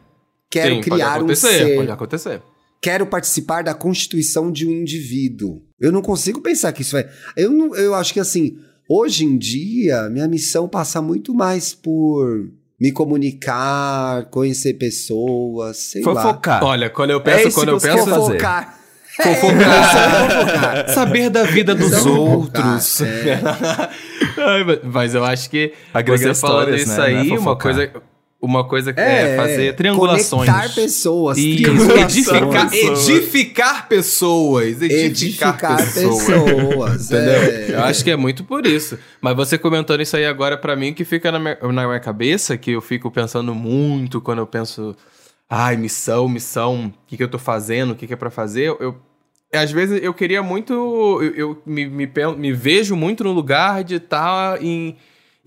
[0.49, 1.75] Quero Sim, criar um ser.
[1.75, 2.41] Pode acontecer.
[2.81, 5.61] Quero participar da constituição de um indivíduo.
[5.79, 7.09] Eu não consigo pensar que isso vai.
[7.35, 8.57] Eu, não, eu acho que assim,
[8.89, 16.63] Hoje em dia, minha missão passa muito mais por me comunicar, conhecer pessoas, sei fofocar.
[16.63, 16.69] lá.
[16.69, 18.79] Olha, quando eu penso, é quando eu penso fofocar.
[19.21, 20.85] Fofocar.
[20.87, 23.01] É, Saber da vida dos outros.
[23.01, 23.41] É.
[24.85, 25.73] mas eu acho que
[26.05, 27.05] você falando isso né?
[27.05, 27.91] aí, é uma coisa
[28.39, 30.49] uma coisa que é, é fazer triangulações.
[30.49, 31.37] Conectar pessoas.
[31.37, 34.81] edificar, edificar pessoas.
[34.81, 36.25] Edificar, edificar pessoas.
[36.25, 37.33] pessoas entendeu?
[37.33, 37.71] É.
[37.71, 38.97] Eu acho que é muito por isso.
[39.19, 42.57] Mas você comentando isso aí agora, para mim, que fica na minha, na minha cabeça,
[42.57, 44.95] que eu fico pensando muito quando eu penso.
[45.49, 48.75] Ai, missão, missão, o que, que eu tô fazendo, o que, que é para fazer.
[48.79, 48.97] Eu,
[49.53, 50.73] às vezes eu queria muito.
[51.21, 54.95] Eu, eu me, me, me, vejo muito no lugar de estar tá em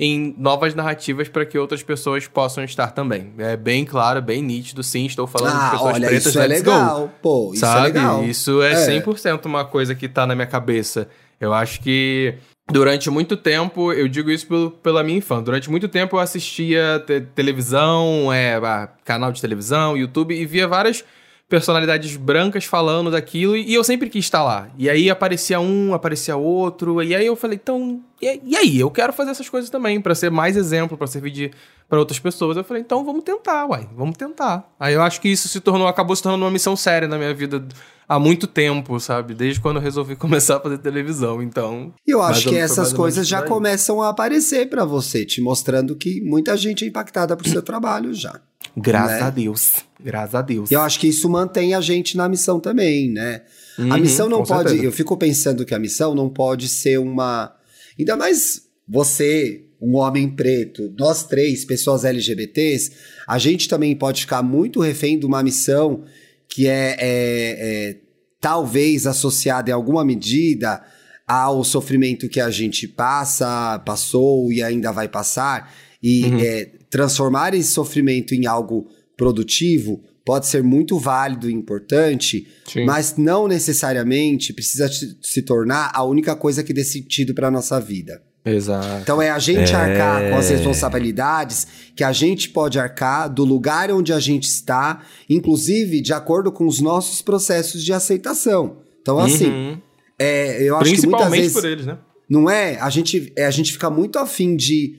[0.01, 3.35] em novas narrativas para que outras pessoas possam estar também.
[3.37, 6.47] É bem claro, bem nítido, sim, estou falando ah, de pessoas olha, pretas, isso é
[6.47, 7.11] legal, go.
[7.21, 7.81] pô, isso é sabe?
[7.81, 8.25] é legal.
[8.25, 11.07] Isso é, é 100% uma coisa que está na minha cabeça.
[11.39, 12.35] Eu acho que
[12.73, 17.03] durante muito tempo, eu digo isso pelo, pela minha infância, durante muito tempo eu assistia
[17.07, 18.59] te televisão, é,
[19.05, 21.05] canal de televisão, YouTube, e via várias
[21.51, 24.69] personalidades brancas falando daquilo e, eu sempre quis estar lá.
[24.79, 28.79] E aí aparecia um, aparecia outro, e aí eu falei, então, e, e aí?
[28.79, 31.51] Eu quero fazer essas coisas também, para ser mais exemplo, para servir de
[31.89, 32.57] para outras pessoas.
[32.57, 34.65] Eu falei, então vamos tentar, uai, vamos tentar.
[34.79, 37.35] Aí eu acho que isso se tornou, acabou se tornando uma missão séria na minha
[37.35, 37.67] vida
[38.09, 39.35] há muito tempo, sabe?
[39.35, 41.93] Desde quando eu resolvi começar a fazer televisão, então.
[42.07, 46.21] E eu acho que essas coisas já começam a aparecer para você, te mostrando que
[46.21, 48.41] muita gente é impactada por seu trabalho já.
[48.81, 49.27] Graças né?
[49.27, 49.73] a Deus.
[50.03, 50.71] Graças a Deus.
[50.71, 53.43] E eu acho que isso mantém a gente na missão também, né?
[53.79, 54.71] Uhum, a missão não pode.
[54.71, 54.85] Certeza.
[54.85, 57.55] Eu fico pensando que a missão não pode ser uma.
[57.99, 62.93] Ainda mais você, um homem preto, nós três, pessoas LGBTs,
[63.27, 66.05] a gente também pode ficar muito refém de uma missão
[66.49, 67.97] que é, é, é
[68.41, 70.83] talvez associada em alguma medida
[71.27, 76.41] ao sofrimento que a gente passa, passou e ainda vai passar, e Uhum.
[76.41, 82.85] é, transformar esse sofrimento em algo produtivo pode ser muito válido e importante, Sim.
[82.85, 84.89] mas não necessariamente precisa
[85.23, 88.23] se tornar a única coisa que dê sentido para nossa vida.
[88.45, 89.03] Exato.
[89.03, 89.75] Então é a gente É.
[89.75, 95.03] arcar com as responsabilidades que a gente pode arcar do lugar onde a gente está,
[95.29, 98.79] inclusive de acordo com os nossos processos de aceitação.
[99.03, 99.79] Então, assim, Uhum.
[100.19, 101.53] é, eu acho que muitas Principalmente vezes.
[101.53, 101.99] por eles, né?
[102.29, 102.79] Não é?
[102.81, 104.97] A gente, é, a gente fica muito afim de.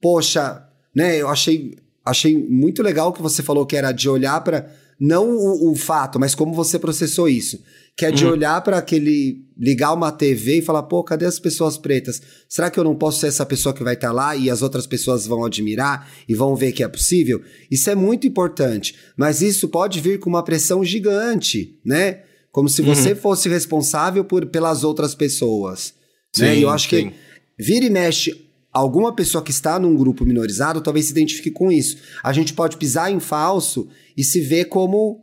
[0.00, 0.62] Poxa,
[0.94, 1.20] né?
[1.20, 5.72] Eu achei, achei muito legal que você falou que era de olhar para Não o,
[5.72, 7.60] o fato, mas como você processou isso.
[7.96, 9.44] Que é de olhar para aquele.
[9.56, 12.20] ligar uma TV e falar, pô, cadê as pessoas pretas?
[12.48, 14.84] Será que eu não posso ser essa pessoa que vai estar lá e as outras
[14.84, 17.40] pessoas vão admirar e vão ver que é possível?
[17.70, 18.96] Isso é muito importante.
[19.16, 22.22] Mas isso pode vir com uma pressão gigante, né?
[22.50, 25.94] Como se você fosse responsável por, pelas outras pessoas.
[26.38, 26.54] né?
[26.54, 27.10] Sim, E eu acho sim.
[27.10, 27.14] que
[27.58, 28.43] vira e mexe.
[28.74, 31.96] Alguma pessoa que está num grupo minorizado talvez se identifique com isso.
[32.22, 35.20] A gente pode pisar em falso e se ver como.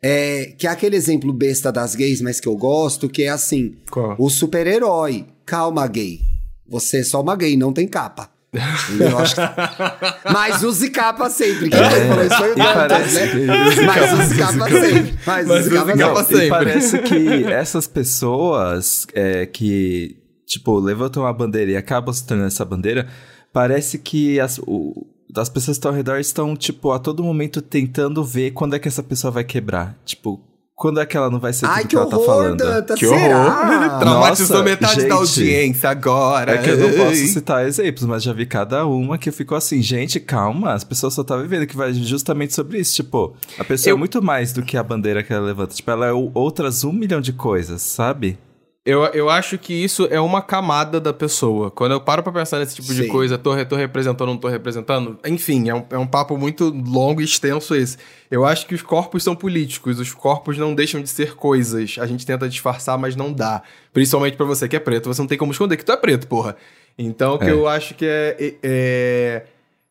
[0.00, 3.74] é, que é aquele exemplo besta das gays, mas que eu gosto, que é assim:
[3.90, 4.14] Qual?
[4.18, 5.26] o super-herói.
[5.44, 6.20] Calma, gay.
[6.68, 8.30] Você é só uma gay, não tem capa.
[8.52, 8.58] Que-
[10.32, 11.70] Mas use capa sempre.
[11.70, 12.52] Quem falou isso foi o É.
[12.52, 13.26] E Dantas, parece né?
[13.74, 15.14] que- Mas use capa sempre.
[15.26, 16.36] Mas, Mas use use capa capa sempre.
[16.36, 16.46] sempre.
[16.46, 22.48] E parece que essas pessoas é, que, tipo, levantam a bandeira e acabam se tornando
[22.48, 23.08] essa bandeira,
[23.52, 27.62] parece que as, o- as pessoas que estão ao redor estão, tipo, a todo momento
[27.62, 29.96] tentando ver quando é que essa pessoa vai quebrar.
[30.04, 30.40] Tipo,
[30.74, 32.58] quando é que ela não vai ser Ai, tudo que que ela tá horror, falando.
[32.58, 32.98] Dantas.
[32.98, 33.38] Que será?
[33.38, 33.98] horror!
[34.00, 35.08] Traumatizou Nossa, metade gente.
[35.08, 36.52] da audiência agora.
[36.54, 37.14] É que eu não posso Ai.
[37.28, 41.22] citar exemplos, mas já vi cada uma que ficou assim, gente, calma, as pessoas só
[41.22, 42.96] tá vivendo que vai justamente sobre isso.
[42.96, 45.74] Tipo, a pessoa Eu- é muito mais do que a bandeira que ela levanta.
[45.74, 48.36] Tipo, ela é outras um milhão de coisas, sabe?
[48.84, 51.70] Eu, eu acho que isso é uma camada da pessoa.
[51.70, 53.08] Quando eu paro pra pensar nesse tipo de Sim.
[53.08, 57.20] coisa, tô, tô representando, não tô representando, enfim, é um, é um papo muito longo
[57.20, 57.96] e extenso esse.
[58.28, 61.96] Eu acho que os corpos são políticos, os corpos não deixam de ser coisas.
[62.00, 63.62] A gente tenta disfarçar, mas não dá.
[63.92, 66.26] Principalmente pra você que é preto, você não tem como esconder que tu é preto,
[66.26, 66.56] porra.
[66.98, 67.52] Então, o que É.
[67.52, 69.42] eu acho que é, é.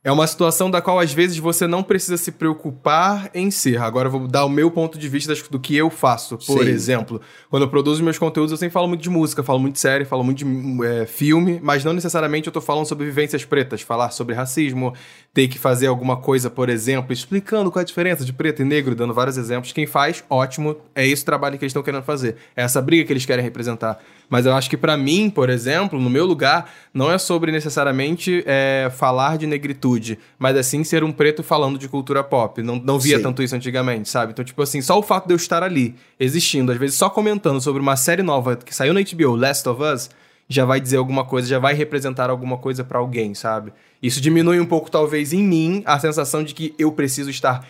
[0.03, 3.77] É uma situação da qual às vezes você não precisa se preocupar em ser.
[3.79, 6.39] Agora eu vou dar o meu ponto de vista do que eu faço.
[6.39, 6.69] Por Sim.
[6.71, 9.79] exemplo, quando eu produzo meus conteúdos, eu sempre falo muito de música, falo muito de
[9.79, 13.81] série, falo muito de é, filme, mas não necessariamente eu tô falando sobre vivências pretas,
[13.83, 14.91] falar sobre racismo,
[15.35, 18.65] ter que fazer alguma coisa, por exemplo, explicando qual é a diferença de preto e
[18.65, 19.71] negro, dando vários exemplos.
[19.71, 22.37] Quem faz, ótimo, é esse o trabalho que eles estão querendo fazer.
[22.55, 23.99] É essa briga que eles querem representar.
[24.31, 28.41] Mas eu acho que pra mim, por exemplo, no meu lugar, não é sobre necessariamente
[28.47, 32.63] é, falar de negritude, mas assim ser um preto falando de cultura pop.
[32.63, 33.23] Não, não via Sim.
[33.23, 34.31] tanto isso antigamente, sabe?
[34.31, 37.59] Então, tipo assim, só o fato de eu estar ali, existindo, às vezes só comentando
[37.59, 40.09] sobre uma série nova que saiu na HBO, Last of Us,
[40.47, 43.73] já vai dizer alguma coisa, já vai representar alguma coisa pra alguém, sabe?
[44.01, 47.67] Isso diminui um pouco, talvez, em mim, a sensação de que eu preciso estar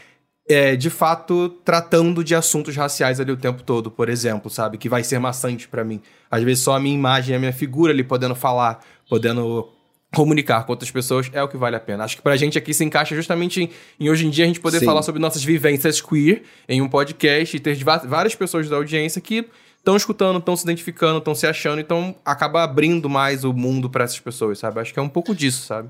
[0.51, 4.77] é, de fato, tratando de assuntos raciais ali o tempo todo, por exemplo, sabe?
[4.77, 6.01] Que vai ser maçante pra mim.
[6.29, 9.69] Às vezes só a minha imagem, a minha figura ali podendo falar, podendo
[10.13, 12.03] comunicar com outras pessoas é o que vale a pena.
[12.03, 14.59] Acho que pra gente aqui se encaixa justamente em, em hoje em dia a gente
[14.59, 14.85] poder Sim.
[14.85, 19.47] falar sobre nossas vivências queer em um podcast e ter várias pessoas da audiência que
[19.81, 24.03] estão escutando, estão se identificando, estão se achando, então acaba abrindo mais o mundo pra
[24.03, 24.79] essas pessoas, sabe?
[24.79, 25.89] Acho que é um pouco disso, sabe?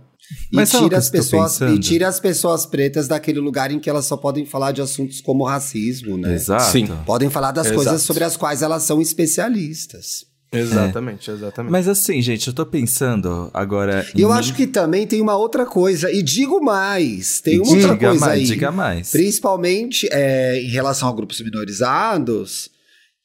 [0.51, 3.89] E Mas tira, eu as pessoas, e tira as pessoas pretas daquele lugar em que
[3.89, 6.33] elas só podem falar de assuntos como racismo, né?
[6.33, 6.63] Exato.
[6.71, 6.87] Sim.
[7.05, 7.83] Podem falar das Exato.
[7.83, 10.25] coisas sobre as quais elas são especialistas.
[10.53, 11.71] Exatamente, exatamente.
[11.71, 14.05] Mas assim, gente, eu tô pensando agora.
[14.13, 17.69] E eu em- acho que também tem uma outra coisa, e digo mais, tem uma
[17.71, 18.45] outra Diga coisa mais, aí.
[18.45, 19.11] diga mais.
[19.11, 22.69] Principalmente é, em relação a grupos minorizados,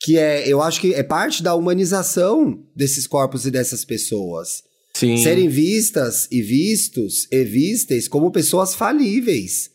[0.07, 4.63] que é, eu acho que é parte da humanização desses corpos e dessas pessoas.
[4.95, 5.17] Sim.
[5.17, 9.69] Serem vistas e vistos e vistas como pessoas falíveis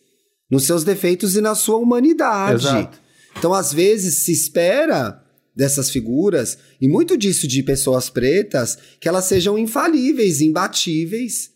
[0.50, 2.66] nos seus defeitos e na sua humanidade.
[2.66, 2.98] Exato.
[3.36, 5.22] Então, às vezes, se espera
[5.54, 11.50] dessas figuras, e muito disso de pessoas pretas, que elas sejam infalíveis, imbatíveis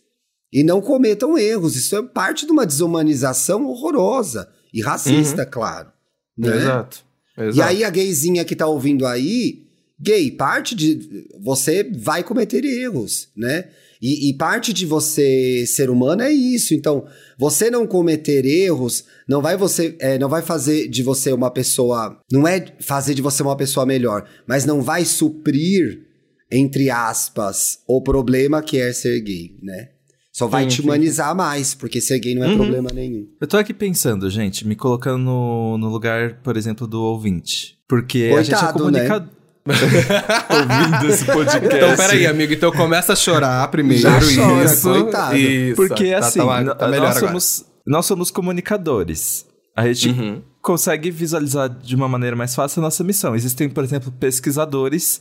[0.53, 1.75] e não cometam erros.
[1.75, 5.91] Isso é parte de uma desumanização horrorosa e racista, claro.
[6.37, 6.57] né?
[6.57, 7.06] Exato.
[7.37, 7.57] Exato.
[7.57, 9.63] E aí a gayzinha que tá ouvindo aí,
[9.99, 13.65] gay, parte de você vai cometer erros, né?
[14.01, 16.73] E, e parte de você ser humano é isso.
[16.73, 17.05] Então,
[17.37, 22.19] você não cometer erros não vai você é, não vai fazer de você uma pessoa,
[22.31, 26.05] não é fazer de você uma pessoa melhor, mas não vai suprir
[26.49, 29.89] entre aspas o problema que é ser gay, né?
[30.37, 32.57] Só vai Sim, te sim, humanizar mais, porque ser gay não é Uhum.
[32.57, 33.27] problema nenhum.
[33.41, 37.75] Eu tô aqui pensando, gente, me colocando no, no lugar, por exemplo, do ouvinte.
[37.87, 39.29] Porque a gente é Coitado, comunicador.
[39.67, 41.65] Ouvindo esse podcast.
[41.75, 42.53] Então, peraí, amigo.
[42.53, 44.01] Então começa a chorar primeiro.
[44.03, 44.89] Já chora, isso.
[44.89, 45.35] coitado.
[45.37, 45.75] Isso.
[45.75, 49.45] Porque Tá- assim, tá, no- tá melhor nós, somos, nós somos comunicadores.
[49.75, 50.41] A gente Uhum.
[50.61, 53.35] consegue visualizar de uma maneira mais fácil a nossa missão.
[53.35, 55.19] Existem, por exemplo, pesquisadores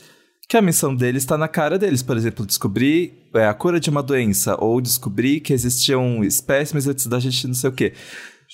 [0.49, 2.03] que a missão deles está na cara deles.
[2.03, 7.07] Por exemplo, descobrir é, a cura de uma doença ou descobrir que existiam espécimes antes
[7.07, 7.93] da gente não sei o quê.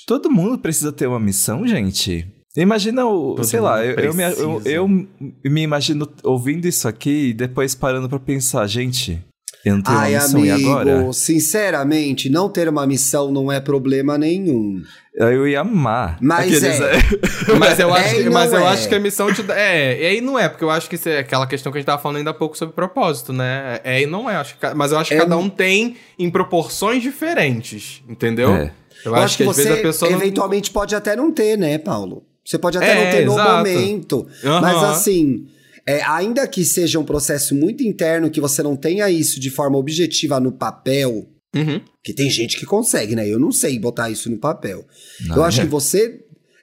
[0.07, 2.27] Todo mundo precisa ter uma missão, gente.
[2.57, 7.29] Imagina o, Todo sei lá, eu, eu me, eu, eu me imagino ouvindo isso aqui
[7.29, 9.23] e depois parando pra pensar, gente,
[9.65, 10.95] eu não tenho Ai, uma missão, e agora?
[10.97, 14.83] amigo, sinceramente, não ter uma missão não é problema nenhum.
[15.15, 16.17] Eu ia amar.
[16.21, 16.79] Mas é.
[17.59, 18.69] Mas eu É acho, e que- mas não eu é.
[18.69, 19.55] acho que a missão te dá.
[19.59, 21.81] É, é e não é, porque eu acho que isso é aquela questão que a
[21.81, 23.79] gente tava falando ainda há pouco sobre propósito, né?
[23.85, 24.37] É e não é.
[24.37, 28.55] Acho que mas eu acho que É cada um- tem em proporções diferentes, entendeu?
[28.55, 28.73] É.
[29.05, 30.11] Eu, acho que, às você vezes a pessoa.
[30.11, 32.23] não- eventualmente pode até não ter, né, Paulo?
[32.45, 33.57] Você pode até É, não ter no exato.
[33.59, 34.27] momento.
[34.45, 34.61] Aham.
[34.63, 35.47] Mas assim,
[35.87, 39.79] é, ainda que seja um processo muito interno, que você não tenha isso de forma
[39.79, 41.83] objetiva no papel, Uhum.
[42.03, 43.29] que tem gente que consegue, né?
[43.29, 44.87] Eu não sei botar isso no papel.
[45.27, 45.65] Não, Eu acho é.
[45.65, 46.21] que você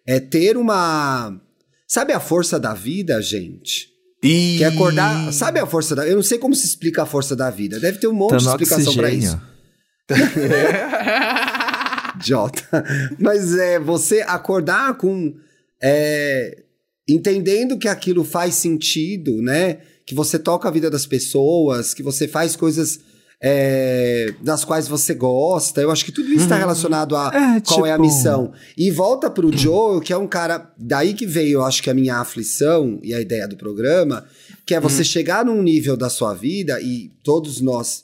[0.07, 1.39] é ter uma.
[1.87, 3.87] Sabe a força da vida, gente?
[4.23, 4.55] E...
[4.57, 5.31] Que é acordar.
[5.31, 6.07] Sabe a força da.
[6.07, 7.79] Eu não sei como se explica a força da vida.
[7.79, 9.27] Deve ter um monte Tá de explicação pra oxigênio.
[9.27, 9.41] isso.
[12.15, 12.83] Idiota.
[13.19, 15.33] Mas é você acordar com.
[15.81, 16.63] é,
[17.13, 19.79] entendendo que aquilo faz sentido, né?
[20.05, 22.99] Que você toca a vida das pessoas, que você faz coisas
[23.41, 25.81] é, das quais você gosta.
[25.81, 28.51] Eu acho que tudo isso está relacionado a É, qual é a tipo- missão.
[28.77, 30.71] E volta pro Joe, que é um cara.
[30.77, 34.25] Daí que veio, eu acho que a minha aflição e a ideia do programa,
[34.65, 38.03] que é você chegar num nível da sua vida, e todos nós.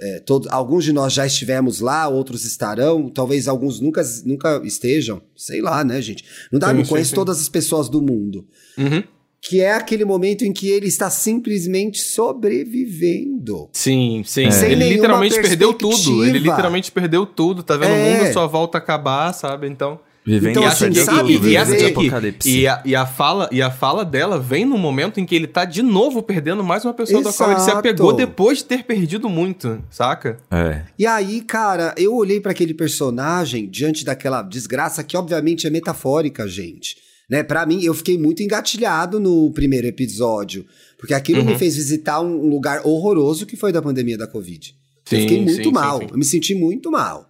[0.00, 5.20] É, todo- alguns de nós já estivemos lá, outros estarão, talvez alguns nunca, nunca estejam,
[5.36, 6.24] sei lá, né, gente?
[6.50, 7.16] Não dá, não conheço sim.
[7.16, 8.46] todas as pessoas do mundo.
[8.78, 9.02] Uhum.
[9.42, 13.68] Que é aquele momento em que ele está simplesmente sobrevivendo.
[13.72, 14.44] Sim, sim.
[14.46, 14.72] É.
[14.72, 16.24] Ele literalmente perdeu tudo.
[16.24, 17.62] Ele literalmente perdeu tudo.
[17.62, 17.94] Tá vendo É.
[17.94, 19.66] o mundo à sua volta acabar, sabe?
[19.68, 19.98] Então.
[20.24, 22.58] Vivendo Então, e assim, sabe viver- e, essa de aqui, apocalipse.
[22.60, 25.46] e, a, e, a fala, e a fala dela vem no momento em que ele
[25.46, 27.78] tá de novo perdendo mais uma pessoa da qual ele se Exato.
[27.78, 30.36] apegou depois de ter perdido muito, saca?
[30.50, 30.82] É.
[30.98, 36.46] E aí, cara, eu olhei para aquele personagem diante daquela desgraça que obviamente é metafórica,
[36.46, 36.96] gente.
[37.28, 37.42] Né?
[37.42, 40.66] Para mim, eu fiquei muito engatilhado no primeiro episódio,
[40.98, 41.46] porque aquilo Uhum.
[41.46, 44.74] me fez visitar um lugar horroroso que foi da pandemia da Covid.
[45.10, 46.10] eu Sim, fiquei muito sim, mal, sim, sim.
[46.12, 47.29] eu me senti muito mal.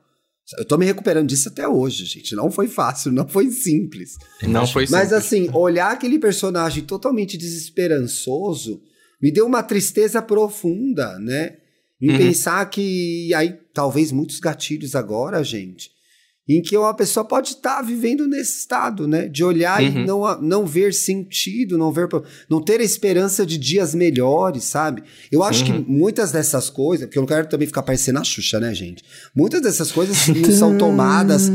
[0.59, 2.35] Eu tô me recuperando disso até hoje, gente.
[2.35, 4.17] Não foi fácil, não foi simples.
[4.43, 5.13] Não foi Mas simples.
[5.27, 8.83] assim, olhar aquele personagem totalmente desesperançoso
[9.21, 11.57] me deu uma tristeza profunda, né?
[12.01, 12.17] Em Uhum.
[12.19, 15.91] pensar que e aí talvez muitos gatilhos agora, gente,
[16.57, 19.29] em que uma pessoa pode estar vivendo nesse estado, né?
[19.29, 20.03] De olhar Uhum.
[20.03, 22.09] e não, não ver sentido, não ver
[22.49, 25.03] não ter a esperança de dias melhores, sabe?
[25.31, 25.85] Eu acho Uhum.
[25.85, 29.03] que muitas dessas coisas, porque eu não quero também ficar parecendo a Xuxa, né, gente?
[29.35, 31.51] Muitas dessas coisas não são tomadas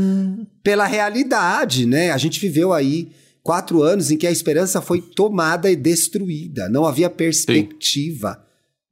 [0.62, 2.10] pela realidade, né?
[2.10, 3.10] A gente viveu aí
[3.42, 6.68] quatro anos em que a esperança foi tomada e destruída.
[6.68, 8.42] Não havia perspectiva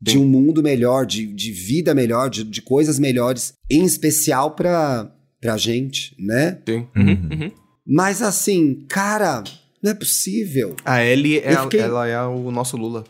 [0.01, 0.19] de Sim.
[0.19, 5.11] um mundo melhor, de, de vida melhor, de, de coisas melhores, em especial pra,
[5.45, 6.57] pra gente, né?
[6.67, 6.87] Sim.
[6.97, 7.03] Uhum.
[7.05, 7.51] Uhum, uhum.
[7.87, 9.45] Mas assim, cara,
[9.83, 10.75] não é possível.
[10.87, 13.05] A Ellie, é, fiquei- ela é o nosso Lula.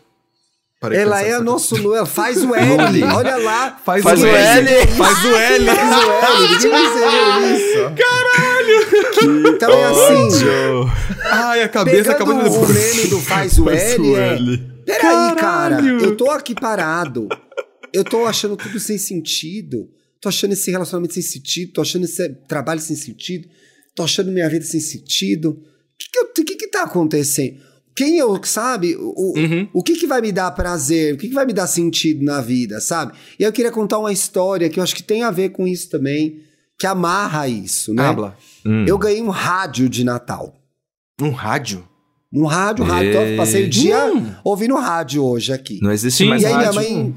[0.80, 1.44] Parei Ela é nisso.
[1.44, 3.80] nosso Lula, faz o L, olha lá.
[3.84, 4.68] Faz, Faz o o L!
[4.68, 4.86] L.
[4.88, 5.66] Faz o L!
[5.66, 7.78] Faz o L, isso.
[9.54, 10.28] Então é assim,
[11.30, 12.48] Ai, a cabeça acabou de...
[12.48, 14.36] o meme do faz o L, é...
[14.84, 15.36] Peraí, cara,
[15.76, 16.00] Caralho!
[16.00, 17.28] eu tô aqui parado.
[17.92, 19.88] Eu tô achando tudo sem sentido.
[20.24, 21.72] Tô achando esse relacionamento sem sentido.
[21.74, 23.46] Tô achando esse trabalho sem sentido.
[23.94, 25.50] Tô achando minha vida sem sentido.
[25.50, 25.56] O
[25.98, 27.58] que que, eu- que que tá acontecendo?
[27.94, 28.96] Quem eu, sabe?
[28.98, 29.68] O, Uhum.
[29.74, 31.12] o que que vai me dar prazer?
[31.12, 33.12] O que que vai me dar sentido na vida, sabe?
[33.38, 35.90] E eu queria contar uma história que eu acho que tem a ver com isso
[35.90, 36.40] também,
[36.78, 38.02] que amarra isso, né?
[38.06, 38.34] Habla.
[38.64, 38.86] Hum.
[38.88, 40.54] Eu ganhei um rádio de Natal.
[41.20, 41.86] Um rádio?
[42.32, 43.10] Um rádio, rádio.
[43.10, 43.96] Então, eu passei o dia
[44.42, 45.78] ouvindo rádio hoje aqui.
[45.82, 46.80] Não existe Sim, mais e aí minha rádio.
[46.80, 47.14] mãe.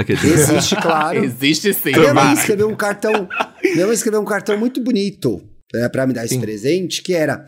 [0.00, 1.24] Existe, claro.
[1.24, 1.92] Existe sim.
[1.92, 3.28] minha mãe escreveu um cartão.
[3.62, 5.42] Minha mãe escreveu um cartão muito bonito
[5.74, 6.40] é, para me dar esse Sim.
[6.40, 7.46] presente, que era.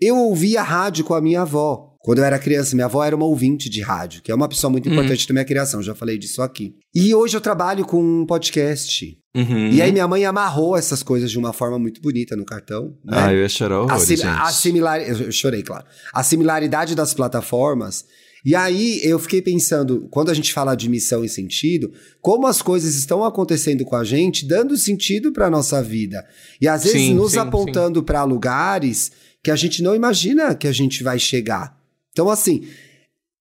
[0.00, 1.94] Eu ouvia rádio com a minha avó.
[2.00, 4.70] Quando eu era criança, minha avó era uma ouvinte de rádio, que é uma pessoa
[4.70, 4.92] muito Uhum.
[4.92, 6.74] importante na minha criação, já falei disso aqui.
[6.94, 9.18] E hoje eu trabalho com um podcast.
[9.34, 9.70] Uhum.
[9.72, 12.94] E aí minha mãe amarrou essas coisas de uma forma muito bonita no cartão.
[13.04, 13.16] Né?
[13.18, 14.22] Ah, eu ia chorar a, gente.
[14.24, 15.00] a similar...
[15.00, 15.84] Eu chorei, claro.
[16.14, 18.04] A similaridade das plataformas
[18.46, 21.92] E aí eu fiquei pensando, quando a gente fala de missão e sentido,
[22.22, 26.24] como as coisas estão acontecendo com a gente, dando sentido para nossa vida.
[26.60, 29.10] E às vezes Sim, nos sim, apontando para lugares
[29.42, 31.76] que a gente não imagina que a gente vai chegar.
[32.12, 32.68] Então, assim,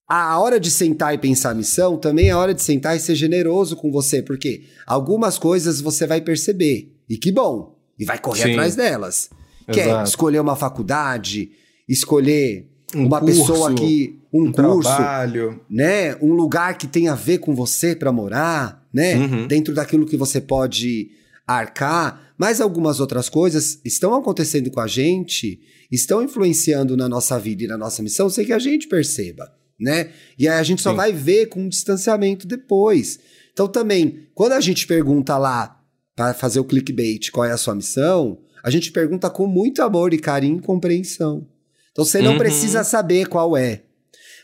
[0.09, 2.99] a hora de sentar e pensar a missão também é a hora de sentar e
[2.99, 6.91] ser generoso com você, porque algumas coisas você vai perceber.
[7.07, 7.77] E que bom!
[7.99, 8.51] E vai correr Sim.
[8.53, 9.29] atrás delas.
[9.71, 11.51] Quer escolher uma faculdade,
[11.87, 14.19] escolher Um uma curso, pessoa que.
[14.33, 15.61] Um, curso, Trabalho.
[15.69, 16.15] né?
[16.21, 19.15] Um lugar que tem a ver com você para morar, né?
[19.15, 19.47] Uhum.
[19.47, 21.11] Dentro daquilo que você pode
[21.47, 22.33] arcar.
[22.37, 25.59] Mas algumas outras coisas estão acontecendo com a gente,
[25.91, 30.09] estão influenciando na nossa vida e na nossa missão sem que a gente perceba, né?
[30.37, 30.97] E aí a gente só Sim.
[30.97, 33.19] vai ver com um distanciamento depois.
[33.53, 35.81] Então também, quando a gente pergunta lá
[36.13, 40.13] para fazer o clickbait qual é a sua missão, a gente pergunta com muito amor
[40.13, 41.47] e carinho e compreensão.
[41.95, 42.37] Então você não Uhum.
[42.37, 43.83] precisa saber qual é.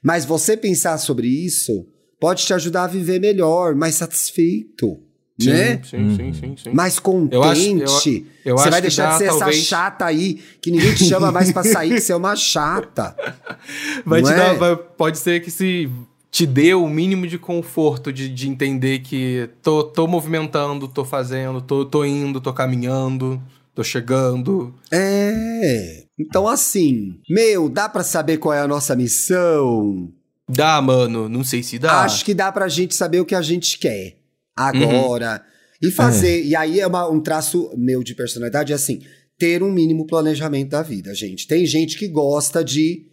[0.01, 1.85] Mas você pensar sobre isso
[2.19, 4.99] pode te ajudar a viver melhor, mais satisfeito,
[5.37, 5.81] Sim, né?
[5.83, 6.69] sim, sim, sim, sim.
[6.71, 7.33] Mais contente.
[7.35, 10.71] Eu acho- eu- eu você vai deixar dá, de ser talvez- essa chata aí, que
[10.71, 13.15] ninguém te chama mais pra sair, que você é uma chata.
[14.05, 14.37] Vai Não te é?
[14.37, 15.89] dar, vai- pode ser que se
[16.31, 21.59] te dê o mínimo de conforto de, de entender que tô, tô movimentando, tô fazendo,
[21.61, 23.41] tô, tô indo, tô caminhando,
[23.75, 24.73] tô chegando.
[24.91, 26.00] É.
[26.27, 30.11] Então, assim, meu, dá pra saber qual é a nossa missão?
[30.49, 32.01] Dá, mano, não sei se dá.
[32.03, 34.17] Acho que dá pra gente saber o que a gente quer
[34.55, 35.43] agora
[35.81, 36.43] e fazer.
[36.43, 39.01] E aí é uma- um traço meu de personalidade, é assim,
[39.37, 41.47] ter um mínimo planejamento da vida, gente.
[41.47, 43.07] Tem gente que gosta de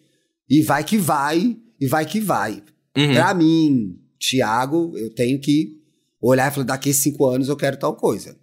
[0.51, 2.63] e vai que vai, e vai que vai.
[2.97, 3.15] Uhum.
[3.15, 5.79] Pra mim, Thiago, eu tenho que
[6.21, 8.37] olhar e falar, daqui a cinco anos eu quero tal coisa.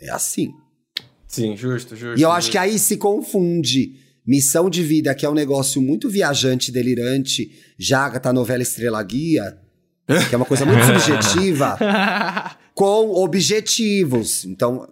[0.00, 0.50] É assim.
[1.26, 2.18] Sim, justo, justo.
[2.18, 3.96] E eu acho que aí se confunde
[4.28, 9.58] missão de vida, que é um negócio muito viajante, delirante, já tá novela Estrela Guia,
[10.28, 11.78] que é uma coisa muito subjetiva,
[12.74, 14.44] com objetivos.
[14.44, 14.86] Então,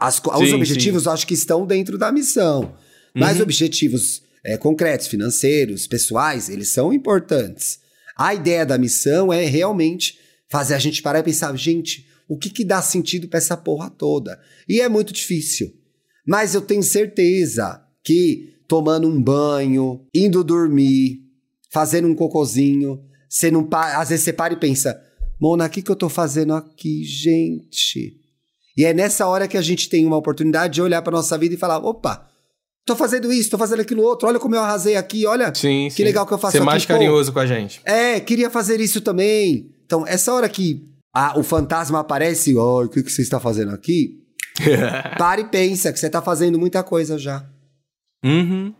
[0.00, 2.74] as co- os Sim, objetivos eu acho que estão dentro da missão.
[3.14, 7.78] Mas objetivos é, concretos, financeiros, pessoais, eles são importantes.
[8.16, 12.48] A ideia da missão é realmente fazer a gente parar e pensar, gente, o que,
[12.50, 14.40] que dá sentido pra essa porra toda?
[14.68, 15.72] E é muito difícil.
[16.26, 21.20] Mas eu tenho certeza que tomando um banho, indo dormir,
[21.70, 25.00] fazendo um cocozinho, você não pa- às vezes você para e pensa,
[25.40, 28.16] Mona, o que, que eu tô fazendo aqui, gente?
[28.76, 31.54] E é nessa hora que a gente tem uma oportunidade de olhar pra nossa vida
[31.54, 32.28] e falar, opa,
[32.84, 35.94] tô fazendo isso, tô fazendo aquilo outro, olha como eu arrasei aqui, olha Sim, que
[35.98, 36.02] sim.
[36.04, 36.66] legal que eu faço Ser aqui.
[36.66, 36.94] mais pô.
[36.94, 37.80] carinhoso com a gente.
[37.84, 39.70] É, queria fazer isso também.
[39.86, 40.82] Então, essa hora que
[41.14, 44.18] a- o fantasma aparece, oi, o que, que você está fazendo aqui?
[45.16, 47.48] Para e pensa que você tá fazendo muita coisa já.
[48.24, 48.74] Uhum.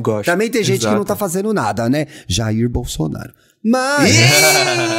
[0.00, 0.26] Gosto.
[0.26, 1.06] Também tem gente que não Exato.
[1.06, 2.06] tá fazendo nada, né?
[2.28, 3.32] Jair Bolsonaro.
[3.64, 4.14] Mas.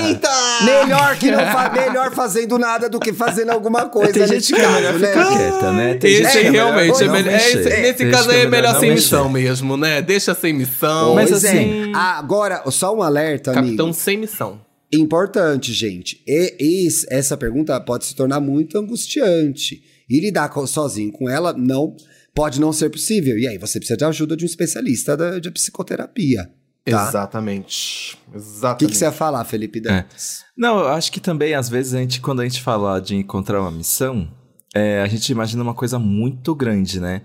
[0.08, 0.30] Eita!
[0.66, 4.12] Melhor que não fa melhor fazendo nada do que fazendo alguma coisa.
[4.12, 5.08] Tem gente nesse que é caso, melhor né?
[5.08, 5.94] ficar quieta, né?
[5.94, 7.32] Tem Esse gente é realmente é melhor.
[7.34, 8.96] é, esse- nesse Tem caso aí é melhor sem mexer.
[8.96, 10.02] missão mesmo, né?
[10.02, 11.16] Deixa sem missão.
[11.16, 11.96] Mas Pois assim- é.
[11.96, 13.94] Agora, só um alerta, Capitão amigo.
[13.98, 14.60] sem missão.
[14.92, 16.22] Importante, gente.
[16.28, 19.82] E, esse- essa pergunta pode se tornar muito angustiante.
[20.10, 21.96] E lidar sozinho com ela não
[22.34, 23.38] pode não ser possível.
[23.38, 26.50] E aí você precisa de ajuda de um especialista da, de psicoterapia.
[26.86, 27.08] Tá?
[27.10, 28.18] Exatamente.
[28.34, 28.80] O Exatamente.
[28.80, 30.44] que, que você ia falar, Felipe Dantas?
[30.58, 33.62] Não, eu acho que também, às vezes, a gente, quando a gente fala de encontrar
[33.62, 34.28] uma missão,
[34.74, 37.22] é, a gente imagina uma coisa muito grande, né?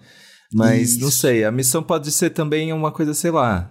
[0.53, 1.19] Mas, não Isso.
[1.19, 3.71] sei, a missão pode ser também uma coisa, sei lá,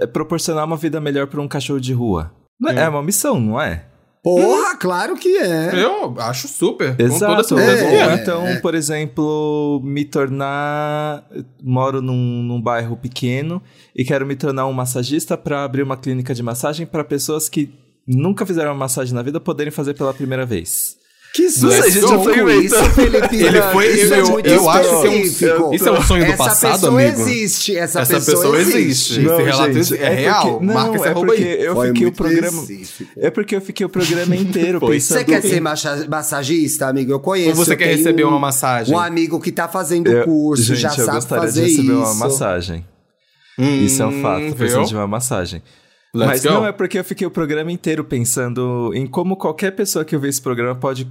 [0.00, 2.32] é proporcionar uma vida melhor para um cachorro de rua.
[2.58, 2.80] Não É, É.
[2.80, 3.86] é uma missão, não é?
[4.22, 5.82] Porra, claro que é.
[5.82, 6.90] Eu acho super.
[6.90, 7.58] Com toda Exato.
[7.58, 8.14] É, é.
[8.14, 11.24] então, por exemplo, me tornar.
[11.62, 13.62] Moro num, num bairro pequeno
[13.94, 17.72] e quero me tornar um massagista para abrir uma clínica de massagem para pessoas que
[18.06, 20.96] nunca fizeram uma massagem na vida poderem fazer pela primeira vez.
[21.34, 22.84] Que Não susto gente, eu fui com isso.
[22.94, 25.06] Felipe Ele foi- Isso eu- é muito eu acho que
[25.44, 27.20] é um- isso é um sonho do essa passado, pessoa amigo?
[27.20, 27.76] existe.
[27.76, 28.80] Essa, Essa pessoa, pessoa existe.
[28.80, 29.20] existe.
[29.20, 30.60] Esse relato é porque- real.
[30.60, 31.62] Marca esse é arroba porque aí.
[31.64, 32.62] eu Foi fiquei o programa.
[32.62, 33.10] específico.
[33.20, 34.94] É porque eu fiquei o programa inteiro Foi.
[34.96, 35.18] pensando.
[35.18, 35.60] Você quer ser
[36.08, 37.12] massagista, amigo?
[37.12, 37.50] Eu conheço.
[37.50, 38.94] Ou você eu quer receber um- uma massagem?
[38.94, 41.92] Um amigo que tá fazendo Eu- curso, gente, já eu sabe gostaria fazer de receber
[41.92, 42.00] isso.
[42.02, 42.84] uma massagem.
[43.58, 45.62] Hum, Isso é um fato, preciso de uma massagem.
[46.18, 46.50] Let's Mas go.
[46.52, 50.28] não é porque eu fiquei o programa inteiro pensando em como qualquer pessoa que ouvir
[50.28, 51.10] esse programa pode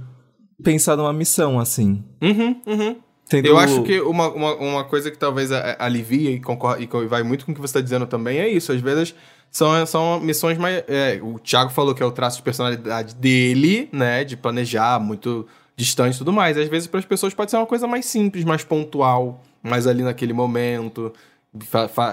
[0.62, 2.04] pensar numa missão, assim.
[2.22, 2.96] Uhum, uhum.
[3.28, 7.22] Tendo- Eu acho que uma, uma, uma coisa que talvez alivia e, concorda, e vai
[7.22, 8.72] muito com o que você está dizendo também é isso.
[8.72, 9.14] Às vezes
[9.50, 10.82] são, são missões mais.
[10.88, 14.24] é, o Thiago falou que é o traço de personalidade dele, né?
[14.24, 15.46] De planejar, muito
[15.76, 16.56] distante e tudo mais.
[16.56, 20.02] Às vezes, para as pessoas, pode ser uma coisa mais simples, mais pontual, mais ali
[20.02, 21.12] naquele momento.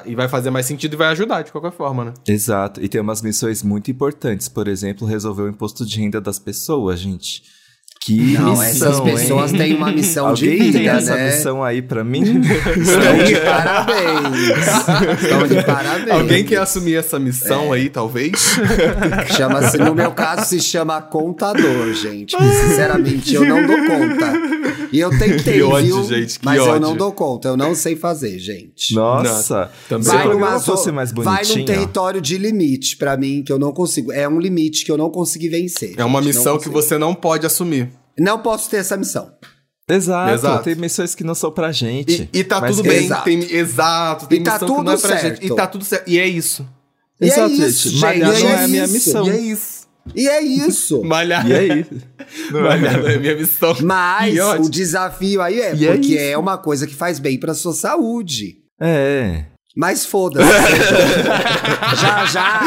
[0.06, 2.14] E vai fazer mais sentido e vai ajudar de qualquer forma, né?
[2.28, 2.82] Exato.
[2.82, 4.48] E tem umas missões muito importantes.
[4.48, 7.44] Por exemplo, resolver o imposto de renda das pessoas, gente.
[8.06, 9.58] Que Não, missão, essas pessoas hein?
[9.58, 11.26] têm uma missão de Alguém vida, tem essa né?
[11.26, 12.22] missão aí pra mim?
[12.22, 15.24] Estão de parabéns.
[15.24, 16.12] Estão de parabéns.
[16.12, 18.58] Alguém quer assumir essa missão aí, talvez?
[19.36, 22.38] Chama-se, no meu caso, se chama contador, gente.
[22.38, 24.34] Sinceramente, eu não dou conta.
[24.92, 26.04] E eu tentei, Que ódio, viu?
[26.04, 26.82] gente, que Mas eu ódio.
[26.82, 28.94] não dou conta, eu não sei fazer, gente.
[28.94, 29.72] Nossa.
[29.90, 30.08] Também.
[30.08, 31.58] Vai, numa fosse mais vai bonitinho...
[31.60, 34.12] num território de limite pra mim, que eu não consigo.
[34.12, 35.96] É um limite que eu não consegui vencer.
[35.98, 37.95] É uma gente, não missão que você não pode assumir.
[38.20, 39.32] Não posso ter essa missão.
[39.88, 40.64] Exato, Exato.
[40.64, 42.28] tem missões que não são pra gente.
[42.34, 43.06] E, e tá tudo que- bem.
[43.06, 43.24] Exato.
[43.24, 45.42] Tem, exato, tem E tá missão que não é tudo pra certo.
[45.42, 45.52] gente.
[45.52, 46.08] E tá tudo certo.
[46.10, 46.68] E é isso.
[47.22, 48.02] E é Exato, isso, gente.
[48.02, 48.94] Malhar gente, não e é a minha isso.
[48.94, 49.28] missão.
[49.28, 49.86] E é isso.
[50.16, 51.02] E é isso.
[51.06, 51.48] Malhar.
[51.50, 51.86] E aí?
[52.52, 53.76] Malhar não é minha missão.
[53.84, 56.24] Mas o desafio aí é E é porque isso.
[56.24, 58.58] é uma coisa que faz bem pra sua saúde.
[58.82, 59.46] É.
[59.76, 60.48] Mas foda-se.
[62.00, 62.62] já, já.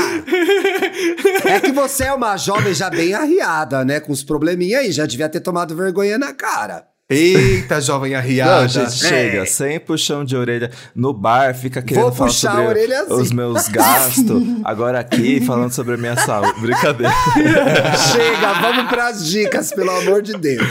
[1.45, 3.99] É que você é uma jovem já bem arriada, né?
[3.99, 4.93] Com os probleminha aí.
[4.93, 6.87] Já devia ter tomado vergonha na cara.
[7.11, 8.61] Eita, jovem arriada.
[8.63, 9.39] Não, gente, chega.
[9.39, 9.47] É.
[9.47, 10.71] Sem puxão de orelha.
[10.95, 13.13] No bar, fica querendo Vou falar puxar sobre assim.
[13.15, 14.43] os meus gastos.
[14.63, 16.61] Agora aqui, falando sobre a minha saúde.
[16.61, 17.11] Brincadeira.
[18.13, 20.63] Chega, vamos pras dicas, pelo amor de Deus.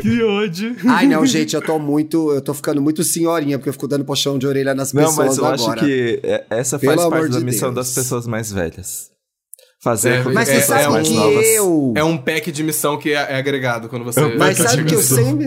[0.00, 0.74] que ódio.
[0.88, 2.32] Ai, não, gente, eu tô muito.
[2.32, 5.28] Eu tô ficando muito senhorinha, porque eu fico dando puxão de orelha nas Não, pessoas
[5.28, 5.74] mas eu agora.
[5.74, 7.86] acho que é- essa faz Pelo parte da de missão Deus.
[7.86, 9.10] das pessoas mais velhas.
[9.82, 11.46] Fazer É, que Mas as você é- sabe é que um- novas...
[11.46, 11.94] eu.
[11.96, 14.20] É um pack de missão que é, é agregado quando você.
[14.20, 15.46] Mas vai sabe que eu sempre.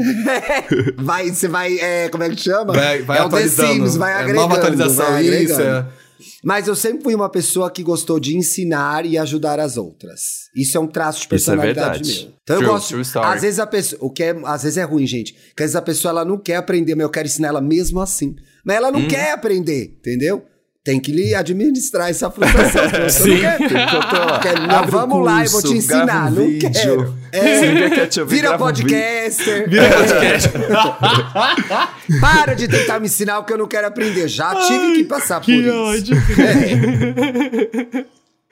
[0.97, 1.77] vai, você vai.
[1.79, 2.73] É, como é que chama?
[2.73, 3.73] Vai, vai é o The atualizando.
[3.73, 4.41] Sims, vai É, agregando.
[4.41, 5.53] nova atualização, vai isso.
[5.53, 5.87] agregando.
[5.89, 6.03] É.
[6.43, 10.19] Mas eu sempre fui uma pessoa que gostou de ensinar e ajudar as outras.
[10.55, 12.25] Isso é um traço de Isso é personalidade verdade.
[12.25, 12.33] meu.
[12.43, 12.89] Então True, eu gosto.
[12.89, 13.27] true story.
[13.27, 13.99] Às vezes a pessoa.
[14.03, 15.33] O que é, às vezes é ruim, gente.
[15.33, 17.99] Porque às vezes a pessoa ela não quer aprender, mas eu quero ensinar ela mesmo
[17.99, 18.35] assim.
[18.65, 19.07] Mas ela não Uhum.
[19.07, 20.43] quer aprender, entendeu?
[20.83, 22.81] Tem que lhe administrar essa frustração.
[23.07, 24.39] você não quer, tô lá.
[24.39, 26.27] Quer- não, vamos lá, eu vou te curso, ensinar.
[26.29, 26.71] um não vídeo.
[26.73, 27.17] quero.
[27.31, 29.69] É, quer te ouvir, vira um podcaster.
[29.69, 29.89] Vira É.
[29.93, 30.49] podcast.
[32.19, 34.27] Para de tentar me ensinar o que eu não quero aprender.
[34.27, 35.73] Já tive que passar por que isso.
[35.73, 36.17] ódio.
[36.37, 38.05] É.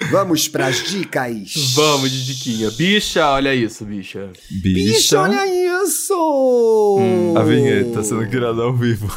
[0.09, 1.53] Vamos pras dicas.
[1.75, 2.71] Vamos de diquinha.
[2.71, 4.29] Bicha, olha isso, bicha.
[4.49, 5.45] Bicho, olha
[5.83, 6.97] isso!
[6.99, 9.13] Hum, A vinheta sendo criada ao vivo.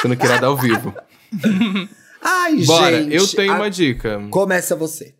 [0.00, 0.94] Sendo criada ao vivo.
[2.22, 3.14] Ai, Bora, gente.
[3.14, 4.20] eu tenho a- uma dica.
[4.30, 5.14] Começa você.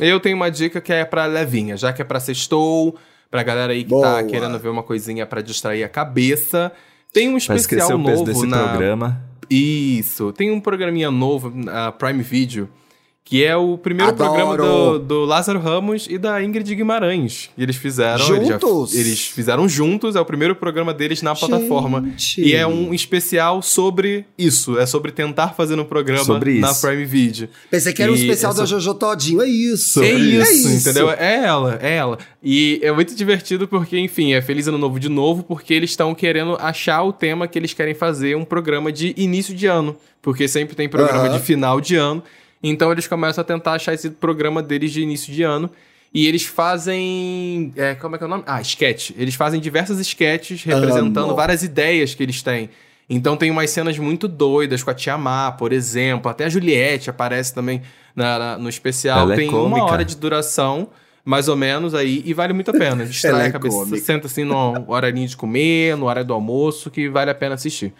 [0.00, 2.96] Eu tenho uma dica que é pra levinha, já que é pra sextou,
[3.30, 4.06] pra galera aí que Boa.
[4.16, 6.72] tá querendo ver uma coisinha pra distrair a cabeça.
[7.12, 9.22] Tem um especial o peso novo desse na programa.
[9.48, 12.68] Isso, tem um programinha novo na Prime Video,
[13.26, 14.30] que é o primeiro Adoro.
[14.34, 17.48] programa do, do Lázaro Ramos e da Ingrid Guimarães.
[17.56, 18.22] E eles fizeram.
[18.36, 18.94] eles já- Juntos?
[18.94, 22.02] Eles, fizeram juntos, é o primeiro programa deles na plataforma.
[22.02, 22.42] Gente.
[22.42, 24.78] E é um especial sobre isso.
[24.78, 26.82] É sobre tentar fazer um programa Sobre na isso.
[26.86, 27.48] Prime Video.
[27.70, 29.40] Pensei que era um E especial essa- da Jojo Todinho.
[29.40, 30.02] É isso.
[30.02, 30.88] É isso, É isso.
[30.90, 31.10] entendeu?
[31.10, 32.18] É ela, é ela.
[32.42, 36.14] E é muito divertido porque, enfim, é Feliz Ano Novo de novo, porque eles estão
[36.14, 39.96] querendo achar o tema que eles querem fazer um programa de início de ano.
[40.20, 42.22] Porque sempre tem programa de final de ano.
[42.66, 45.70] Então eles começam a tentar achar esse programa deles de início de ano.
[46.12, 47.72] E eles fazem.
[47.76, 48.44] é, como é que é o nome?
[48.46, 49.10] Ah, sketch.
[49.16, 51.34] Eles fazem diversos sketches representando Amo.
[51.36, 52.70] várias ideias que eles têm.
[53.10, 56.30] Então tem umas cenas muito doidas com a Tia Má, por exemplo.
[56.30, 57.82] Até a Juliette aparece também
[58.16, 59.20] na- na- no especial.
[59.20, 59.84] Ela é tem uma cômica.
[59.84, 60.88] hora de duração,
[61.24, 63.04] mais ou menos, aí, e vale muito a pena.
[63.06, 63.98] Distrai é a cabeça, cômica.
[63.98, 67.92] senta assim no horarinho de comer, no hora do almoço, que vale a pena assistir.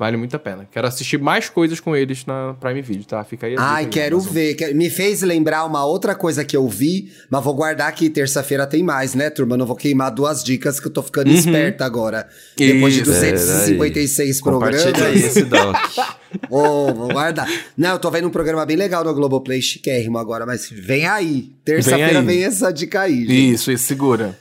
[0.00, 0.66] Vale muito a pena.
[0.72, 3.22] Quero assistir mais coisas com eles na Prime Video, tá?
[3.22, 4.56] Fica aí Ai, quero ver.
[4.74, 8.82] Me fez lembrar uma outra coisa que eu vi, mas vou guardar que terça-feira tem
[8.82, 9.58] mais, né, turma?
[9.58, 12.26] Não vou queimar duas dicas que eu tô ficando esperta agora.
[12.56, 13.10] Depois de Isso.
[13.10, 14.84] 256 programas.
[14.84, 15.76] Compartilha esse doc.
[16.48, 17.46] Ô, vou guardar.
[17.76, 21.52] Não, eu tô vendo um programa bem legal no Globoplay, chiquérrimo agora, mas vem aí.
[21.62, 22.44] Terça-feira Vem vem, aí.
[22.44, 23.52] essa dica aí, gente.
[23.52, 24.34] Isso, isso, segura.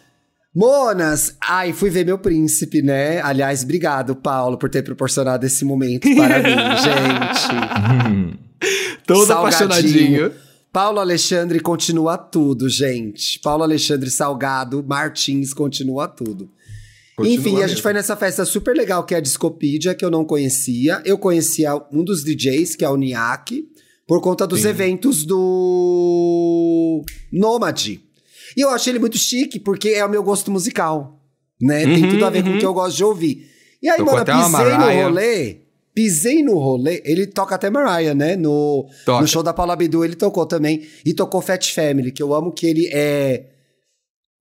[0.55, 3.21] Monas, ai, fui ver meu príncipe, né?
[3.21, 6.49] Aliás, obrigado, Paulo, por ter proporcionado esse momento para mim,
[6.81, 8.39] gente.
[9.05, 9.67] Todo Salgadinho.
[9.67, 10.31] apaixonadinho.
[10.71, 13.39] Paulo Alexandre continua tudo, gente.
[13.39, 16.49] Paulo Alexandre Salgado Martins continua tudo.
[17.15, 17.81] Continua Enfim, a gente mesmo.
[17.81, 21.01] foi nessa festa super legal que é a Discopedia, que eu não conhecia.
[21.03, 23.67] Eu conhecia um dos DJs, que é o Niak,
[24.07, 24.69] por conta dos Sim.
[24.69, 28.01] eventos do Nômade.
[28.55, 31.19] E eu achei ele muito chique, porque é o meu gosto musical,
[31.61, 31.85] né?
[31.85, 32.55] Tem Uhum, tudo a ver com uhum.
[32.55, 33.49] o que eu gosto de ouvir.
[33.81, 35.57] E aí, Tocou mano, pisei no rolê,
[35.93, 38.35] pisei no rolê, ele toca até Mariah, né?
[38.35, 40.85] No, no show da Paula Abdul ele tocou também.
[41.05, 43.45] E tocou Fat Family, que eu amo que ele é...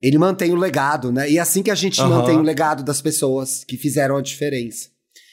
[0.00, 1.28] Ele mantém o legado, né?
[1.28, 2.10] E é assim que a gente Aham.
[2.10, 4.88] mantém o legado das pessoas que fizeram a diferença.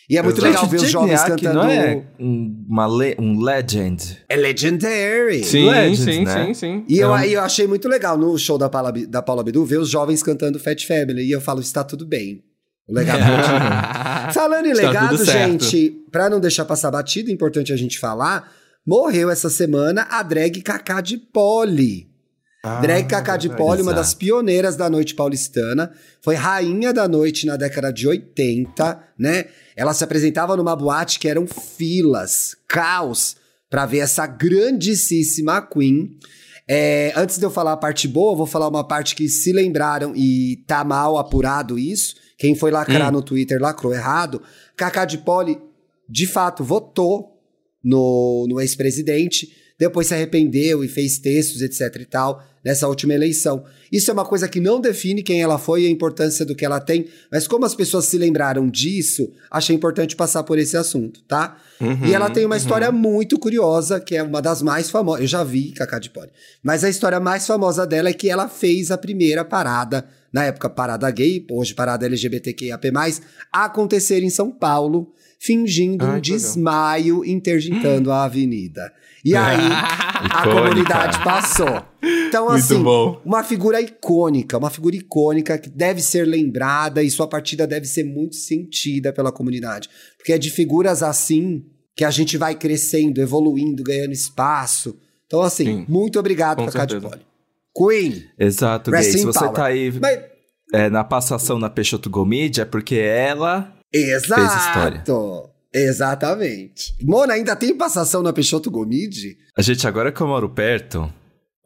[0.10, 0.52] E é muito Exato.
[0.54, 1.54] legal ver os jovens Niak cantando.
[1.56, 4.18] não é um, uma le- um legend.
[4.30, 5.44] É legendary.
[5.44, 6.46] Sim, Legends, sim, né?
[6.46, 6.86] sim, sim.
[6.88, 9.80] E eu, É eu achei muito legal no show da Paula, da Paula Bidu ver
[9.80, 11.24] os jovens cantando Fat Family.
[11.24, 12.44] E eu falo, está tudo bem.
[12.88, 14.30] O legado continua.
[14.32, 18.52] Falando em Está legado, gente, pra não deixar passar batido, é importante a gente falar,
[18.86, 22.08] morreu essa semana a drag Cacá de Poli.
[22.68, 27.46] Ah, drag Cacá de Poli, uma das pioneiras da noite paulistana, foi rainha da noite
[27.46, 29.46] na década de 80, né?
[29.76, 33.36] Ela se apresentava numa boate que eram filas, caos,
[33.70, 36.18] pra ver essa grandíssima Queen.
[36.68, 39.54] É, antes de eu falar a parte boa, eu vou falar uma parte que se
[39.54, 42.16] lembraram e tá mal apurado isso.
[42.36, 44.42] Quem foi lacrar no Twitter lacrou errado.
[44.76, 45.60] Cacá de Poli,
[46.10, 47.40] de fato, votou
[47.84, 53.64] no, no ex-presidente, depois se arrependeu e fez textos, etc e tal, nessa última eleição.
[53.92, 56.66] Isso é uma coisa que não define quem ela foi e a importância do que
[56.66, 61.22] ela tem, mas como as pessoas se lembraram disso, achei importante passar por esse assunto,
[61.28, 61.58] tá?
[61.80, 65.22] Uhum, e ela tem uma história muito curiosa, que é uma das mais famosas.
[65.22, 66.32] Eu já vi Cacá de Poli.
[66.64, 70.70] Mas a história mais famosa dela é que ela fez a primeira parada, na época
[70.70, 72.92] parada gay, hoje parada LGBTQIAP+,
[73.52, 76.38] acontecer em São Paulo, fingindo Ai, um que legal.
[76.48, 78.92] desmaio interditando a avenida.
[79.24, 79.58] E aí,
[80.32, 81.84] a comunidade passou.
[82.28, 83.20] Então, Muito assim, bom.
[83.26, 88.04] uma figura icônica, uma figura icônica que deve ser lembrada e sua partida deve ser
[88.04, 89.90] muito sentida pela comunidade.
[90.18, 91.66] Porque é de figuras assim
[91.96, 94.98] que a gente vai crescendo, evoluindo, ganhando espaço.
[95.26, 95.86] Então, assim, Sim.
[95.88, 97.00] muito obrigado, Cacá de.
[97.00, 97.22] Poli.
[97.76, 99.04] Queen, Exato, Gay.
[99.04, 99.54] Se você power.
[99.54, 100.20] tá aí Mas-
[100.74, 105.50] é, na passação na Peixoto Gomide, é porque ela exato.
[105.74, 106.94] Exatamente.
[107.02, 109.38] Mona, ainda tem passação na Peixoto Gomide?
[109.58, 111.12] A gente, agora que eu moro perto,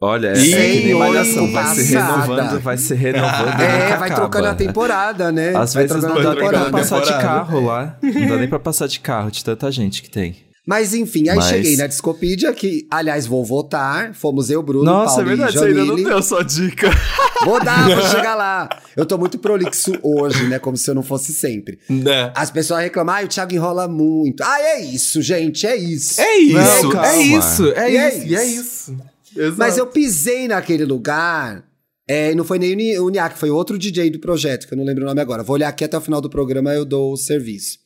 [0.00, 3.60] olha, é, é que nem malhação, vai se renovando, vai se renovando.
[3.60, 4.14] É, vai acaba.
[4.14, 5.54] trocando a temporada, né?
[5.56, 6.70] Às vai vezes não trocando dá a nem pra temporada.
[6.70, 7.98] passar de carro lá.
[8.02, 10.36] Não dá nem pra passar de carro, de tanta gente que tem.
[10.66, 14.14] Mas enfim, aí Mas- cheguei na Discopedia, que, aliás, vou votar.
[14.14, 16.88] Fomos eu, Bruno, Nossa, Paulo é verdade, e você ainda não deu sua dica.
[17.42, 18.68] Vou dar, vou chegar lá.
[18.94, 20.58] Eu tô muito prolixo hoje, né?
[20.58, 21.78] Como se eu não fosse sempre.
[21.88, 22.30] Né?
[22.36, 24.42] As pessoas reclamam, ah, o Thiago enrola muito.
[24.42, 26.20] Ah, é isso, gente, é isso.
[26.20, 27.06] É isso, Não, calma.
[27.08, 28.96] é isso, é E é isso, é isso.
[29.34, 29.54] Exato.
[29.58, 31.64] Mas eu pisei naquele lugar.
[32.06, 35.04] É, não foi nem o Niak, foi outro DJ do projeto, que eu não lembro
[35.04, 35.42] o nome agora.
[35.42, 37.78] Vou olhar aqui até o final do programa, eu dou o serviço.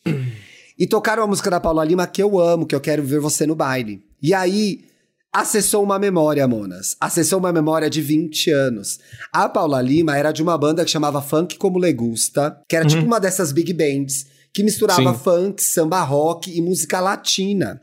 [0.79, 3.47] E tocaram a música da Paula Lima que eu amo, que eu quero ver você
[3.47, 4.03] no baile.
[4.20, 4.85] E aí,
[5.33, 6.97] acessou uma memória, Monas.
[7.01, 8.99] Acessou uma memória de 20 anos.
[9.33, 13.05] A Paula Lima era de uma banda que chamava Funk Como Legusta, que era tipo
[13.05, 15.18] uma dessas big bands, que misturava Sim.
[15.18, 17.81] funk, samba rock e música latina.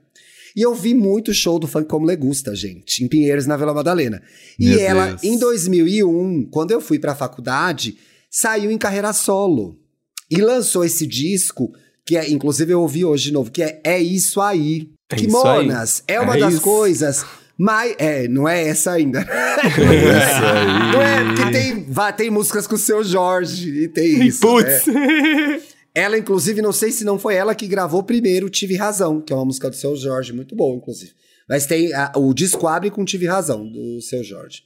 [0.55, 4.21] E eu vi muito show do Funk Como Legusta, gente, em Pinheiros, na Vila Madalena.
[4.59, 5.23] E Meu ela, Deus.
[5.23, 7.97] em 2001, quando eu fui pra faculdade,
[8.29, 9.77] saiu em carreira solo.
[10.29, 11.73] E lançou esse disco,
[12.05, 14.89] que é, inclusive eu ouvi hoje de novo, que é É Isso Aí.
[15.09, 15.65] É que, Isso Aí.
[15.67, 16.61] Monas, é uma É das isso.
[16.63, 17.25] coisas
[17.57, 17.95] mais...
[17.99, 19.19] É, não é essa ainda.
[19.61, 19.71] Aí.
[20.93, 24.79] Não é, porque tem, vai, tem músicas com o seu Jorge, e tem isso, né?
[24.79, 24.85] Putz.
[25.93, 29.35] Ela, inclusive, não sei se não foi ela que gravou primeiro Tive Razão, que é
[29.35, 31.11] uma música do Seu Jorge, muito boa, inclusive.
[31.49, 34.61] Mas tem a- o disco abre com Tive Razão, do Seu Jorge.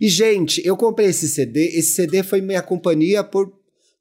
[0.00, 1.66] E, gente, eu comprei esse CD.
[1.76, 3.52] Esse CD foi minha companhia por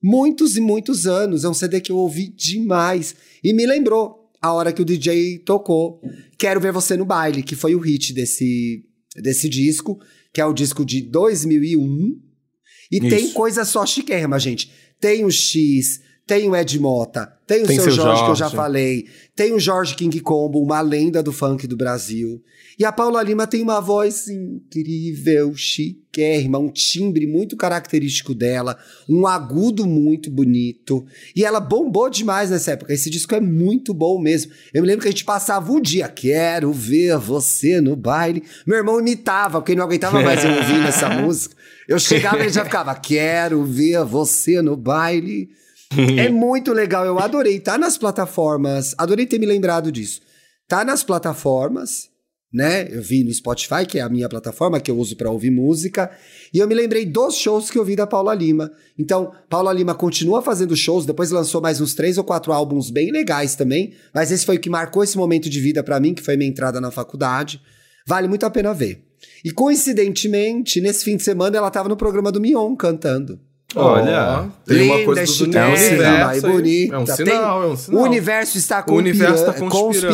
[0.01, 1.43] muitos e muitos anos.
[1.43, 3.15] É um CD que eu ouvi demais.
[3.43, 6.01] E me lembrou a hora que o DJ tocou
[6.37, 8.83] Quero Ver Você no Baile, que foi o hit desse,
[9.15, 9.99] desse disco,
[10.33, 12.19] que é o disco de 2001.
[12.91, 13.09] E Isso.
[13.09, 14.71] tem coisa só chiquérrima, gente.
[14.99, 16.01] Tem o X,
[16.31, 18.55] tem o Ed Mota, tem o Tem seu seu Jorge, que eu já Jorge.
[18.55, 19.05] falei,
[19.35, 22.41] tem o Jorge King Combo, uma lenda do funk do Brasil.
[22.79, 28.77] E a Paula Lima tem uma voz incrível, chiquérrima, um timbre muito característico dela,
[29.09, 31.05] um agudo muito bonito.
[31.35, 32.93] E ela bombou demais nessa época.
[32.93, 34.53] Esse disco é muito bom mesmo.
[34.73, 38.41] Eu me lembro que a gente passava o dia, quero ver você no baile.
[38.65, 41.57] Meu irmão imitava, porque ele não aguentava mais eu ouvindo essa música.
[41.89, 45.49] Eu chegava e ele já ficava, quero ver você no baile.
[46.17, 47.59] É muito legal, eu adorei.
[47.59, 50.21] Tá nas plataformas, adorei ter me lembrado disso.
[50.67, 52.09] Tá nas plataformas,
[52.53, 52.87] né?
[52.89, 56.11] Eu vi no Spotify, que é a minha plataforma que eu uso pra ouvir música,
[56.53, 58.71] e eu me lembrei dos shows que eu vi da Paula Lima.
[58.97, 63.11] Então, Paula Lima continua fazendo shows, depois lançou mais uns três ou quatro álbuns bem
[63.11, 66.21] legais também, mas esse foi o que marcou esse momento de vida pra mim, que
[66.21, 67.61] foi minha entrada na faculdade.
[68.07, 69.05] Vale muito a pena ver.
[69.43, 73.39] E coincidentemente, nesse fim de semana ela tava no programa do Mion cantando.
[73.75, 76.51] Olha, tem uma Linda, coisa dos universo aí.
[76.53, 76.95] bonita.
[76.95, 78.01] É um Tem- sinal, é um sinal.
[78.01, 80.13] O universo está, O universo tá conspira- conspirando.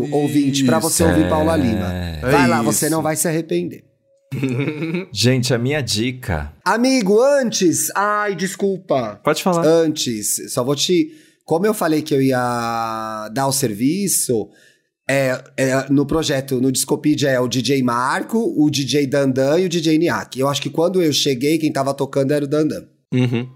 [0.00, 1.28] conspirando, ouvinte, pra você Isso, ouvir é.
[1.28, 1.92] Paula Lima.
[2.22, 2.94] Vai lá, você isso.
[2.94, 3.84] não vai se arrepender.
[5.12, 6.52] Gente, a minha dica.
[6.64, 7.90] Amigo, antes.
[7.94, 9.20] Ai, desculpa.
[9.22, 9.64] Pode falar.
[9.66, 11.10] Antes, só vou te
[11.44, 14.48] como eu falei que eu ia dar o serviço,
[15.08, 19.68] é, é, no projeto, no Discopedia é o DJ Marco, o DJ Dandan e o
[19.68, 20.38] DJ Niak.
[20.38, 22.84] Eu acho que quando eu cheguei, quem tava tocando era o Dandan.
[23.12, 23.48] Uhum.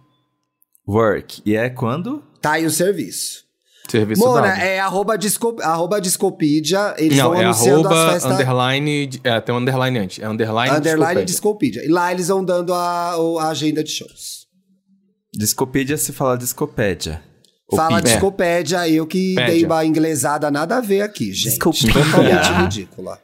[0.87, 1.43] Work.
[1.45, 2.23] E é quando?
[2.41, 3.47] Tá aí o serviço.
[3.89, 4.61] Serviço Mona, dado.
[4.61, 8.33] é arroba, disco, arroba Discopedia, eles Não, vão é anunciando arroba, as festas...
[8.33, 10.19] underline, é, tem um underline antes.
[10.19, 11.25] É underline, Underline Discopedia.
[11.25, 11.85] Discopedia.
[11.85, 14.47] E lá eles vão dando a, a agenda de shows.
[15.33, 17.23] Discopédia se fala discopédia.
[17.69, 18.13] Ou Fala pídia.
[18.13, 19.55] Discopédia, eu que Pédia.
[19.55, 21.51] dei uma inglesada nada a ver aqui, gente.
[21.51, 21.93] Discopédia.
[21.93, 23.21] Totalmente ridícula.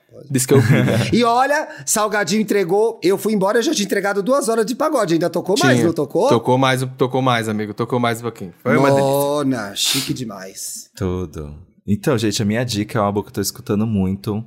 [1.12, 3.00] E olha, Salgadinho entregou.
[3.02, 5.14] Eu fui embora, eu já tinha entregado duas horas de pagode.
[5.14, 5.86] Ainda tocou mais, Tinha.
[5.86, 6.28] não tocou?
[6.28, 7.72] Tocou mais, tocou mais, amigo.
[7.72, 8.52] Tocou mais um pouquinho.
[8.62, 9.76] Foi uma delícia.
[9.76, 10.90] Chique demais.
[10.96, 11.54] Tudo.
[11.86, 14.44] Então, gente, a minha dica é um álbum que eu tô escutando muito,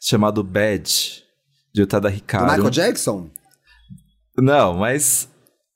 [0.00, 1.24] chamado Bad,
[1.74, 2.50] de Utada Do Ricardo.
[2.52, 3.30] Michael Jackson?
[4.36, 5.28] Não, mas.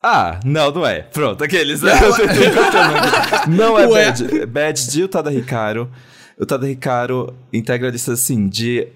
[0.02, 1.02] Ah, não, não é.
[1.02, 1.82] Pronto, aqueles.
[1.82, 1.92] né?
[1.92, 3.50] Aqui.
[3.50, 4.06] não é Ué.
[4.06, 4.38] Bad.
[4.40, 5.90] É Bad de Utada Ricardo.
[6.40, 8.88] Utada Ricardo integra a lista assim de.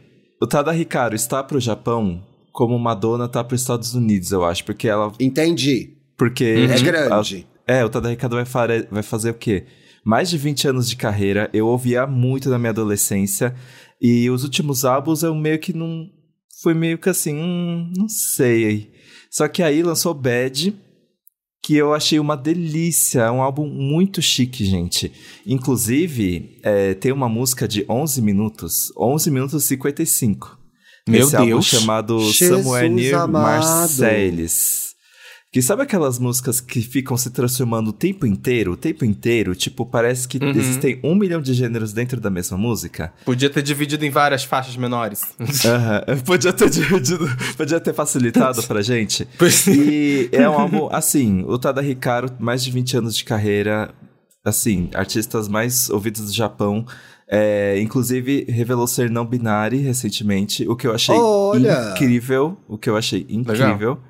[0.43, 4.65] Utada Ricardo está pro Japão como Madonna tá pros Estados Unidos, eu acho.
[4.65, 5.13] Porque ela.
[5.21, 5.91] Entendi.
[6.17, 6.45] Porque.
[6.71, 7.47] É grande.
[7.69, 9.65] a- é, o Tada Ricardo vai, fare- vai fazer o quê?
[10.05, 11.49] Mais de 20 anos de carreira.
[11.53, 13.55] Eu ouvia muito na minha adolescência.
[14.01, 16.07] E os últimos álbuns eu meio que não.
[16.63, 18.91] Fui meio que assim, hum, não sei.
[19.31, 20.75] Só que aí lançou Bad,
[21.65, 23.23] que eu achei uma delícia.
[23.23, 25.11] É um álbum muito chique, gente.
[25.47, 30.59] Inclusive, é, tem uma música de 11 minutos, 11 minutos e 55.
[31.09, 31.67] Meu Esse álbum Deus.
[31.67, 33.65] chamado Jesus Somewhere Near amado.
[33.65, 34.94] Marseilles.
[35.55, 38.73] Que sabe aquelas músicas que ficam se transformando o tempo inteiro?
[38.73, 39.55] O tempo inteiro?
[39.55, 40.51] Tipo, parece que Uhum.
[40.51, 43.13] existem um milhão de gêneros dentro da mesma música?
[43.25, 45.23] Podia ter dividido em várias faixas menores.
[45.65, 46.03] Aham.
[46.27, 47.25] Podia ter dividido,
[47.57, 49.29] podia ter facilitado pra gente.
[49.69, 53.95] E é um álbum, assim, o Tada Hikaru, mais de 20 anos de carreira,
[54.45, 56.85] assim, artistas mais ouvidos do Japão.
[57.29, 61.93] É, inclusive, revelou ser não binário recentemente, o que eu achei Olha!
[61.93, 62.57] incrível.
[62.67, 64.01] O que eu achei incrível.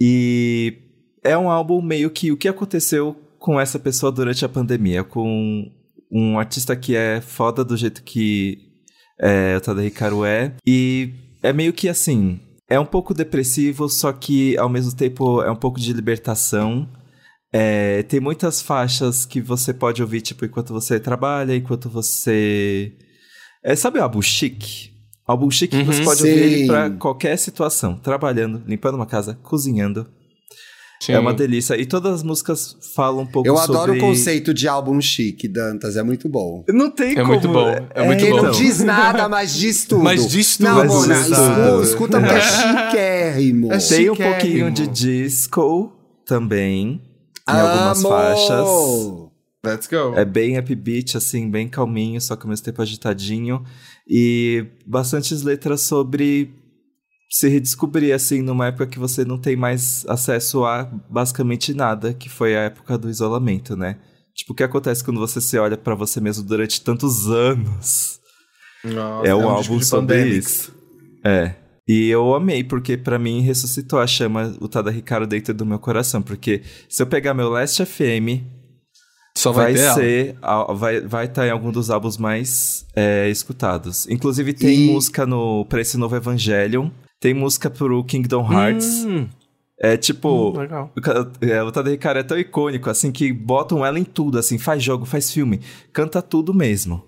[0.00, 0.78] E
[1.22, 5.70] é um álbum meio que o que aconteceu com essa pessoa durante a pandemia, com
[6.10, 8.58] um artista que é foda do jeito que
[9.20, 10.54] é, o Tada Hikaru é.
[10.66, 11.12] E
[11.42, 15.56] é meio que assim, é um pouco depressivo, só que ao mesmo tempo é um
[15.56, 16.88] pouco de libertação.
[17.52, 22.92] É, tem muitas faixas que você pode ouvir, tipo, enquanto você trabalha, enquanto você.
[23.62, 24.91] É, sabe o álbum chique?
[25.32, 26.04] Álbum chique que você Uhum.
[26.04, 26.66] pode ouvir ele Sim.
[26.68, 27.96] pra qualquer situação.
[27.96, 30.06] Trabalhando, limpando uma casa, cozinhando.
[31.00, 31.14] Sim.
[31.14, 31.74] É uma delícia.
[31.80, 33.72] E todas as músicas falam um pouco Eu sobre...
[33.76, 35.96] adoro o conceito de álbum chique, Dantas.
[35.96, 36.64] É muito bom.
[36.68, 37.26] Não tem É como...
[37.26, 38.42] muito bom, é muito Quem bom.
[38.42, 40.04] não diz nada, mas diz tudo.
[40.04, 40.68] Mas diz tudo.
[40.68, 41.82] Não, Mas Mona, diz escu- tudo.
[41.82, 42.40] escuta porque é
[42.90, 43.72] chiquérrimo.
[43.72, 45.92] É Tem um pouquinho de disco
[46.24, 47.00] também,
[47.48, 48.08] em algumas Amo!
[48.08, 49.32] faixas.
[49.64, 50.14] Let's go.
[50.16, 53.64] É bem upbeat, assim, bem calminho, só que ao mesmo tempo agitadinho.
[54.14, 56.52] E bastantes letras sobre
[57.30, 62.28] se redescobrir, assim, numa época que você não tem mais acesso a basicamente nada, que
[62.28, 63.96] foi a época do isolamento, né?
[64.34, 68.20] Tipo, o que acontece quando você se olha pra você mesmo durante tantos anos?
[68.84, 70.38] Nossa, é um, disco álbum de sobre pandemic.
[70.38, 70.74] isso.
[71.24, 71.54] É.
[71.88, 75.78] E eu amei, porque pra mim ressuscitou a chama, o Tada Ricardo dentro do meu
[75.78, 76.20] coração.
[76.20, 78.44] Porque se eu pegar meu Last FM,
[79.42, 80.36] Só vai, vai, ser.
[80.42, 84.06] a- Vai estar vai tá em algum dos álbuns mais é, escutados.
[84.08, 86.88] Inclusive, tem E- música no, pra esse novo Evangelion.
[87.20, 89.04] Tem música pro Kingdom Hearts.
[89.04, 89.26] Hum,
[89.80, 90.50] É tipo.
[90.50, 90.92] hum, legal.
[90.96, 94.58] o é, o Tada Ricardo é tão icônico, assim, que botam ela em tudo, assim,
[94.58, 95.60] faz jogo, faz filme,
[95.92, 97.02] canta tudo mesmo.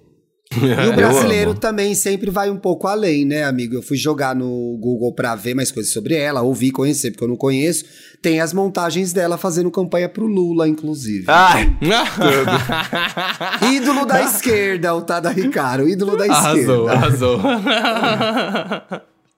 [0.56, 3.74] E o brasileiro também sempre vai um pouco além, né, amigo?
[3.74, 7.28] Eu fui jogar no Google pra ver mais coisas sobre ela, ouvir, conhecer, porque eu
[7.28, 7.84] não conheço.
[8.22, 11.24] Tem as montagens dela fazendo campanha pro Lula, inclusive.
[11.26, 11.76] Ai!
[13.74, 16.92] Ídolo da esquerda, o Tada Ricardo, ídolo da arrasou, esquerda.
[16.92, 17.40] arrasou.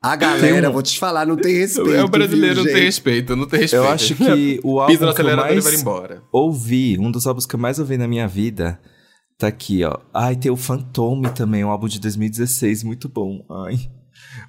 [0.03, 1.95] A galera, um- vou te falar, não tem respeito.
[1.95, 3.85] É o brasileiro viu, não tem respeito, não tem respeito.
[3.85, 6.23] Eu acho que o álbum que eu mais vai embora.
[6.31, 8.79] ouvi, um dos álbuns que eu mais ouvi na minha vida,
[9.39, 9.99] tá aqui, ó.
[10.13, 13.45] Ai, tem o Phantom também, um álbum de 2016, muito bom.
[13.67, 13.79] Ai.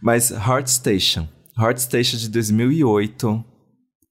[0.02, 1.28] Mas Heart Station.
[1.58, 3.44] Heart Station de 2008.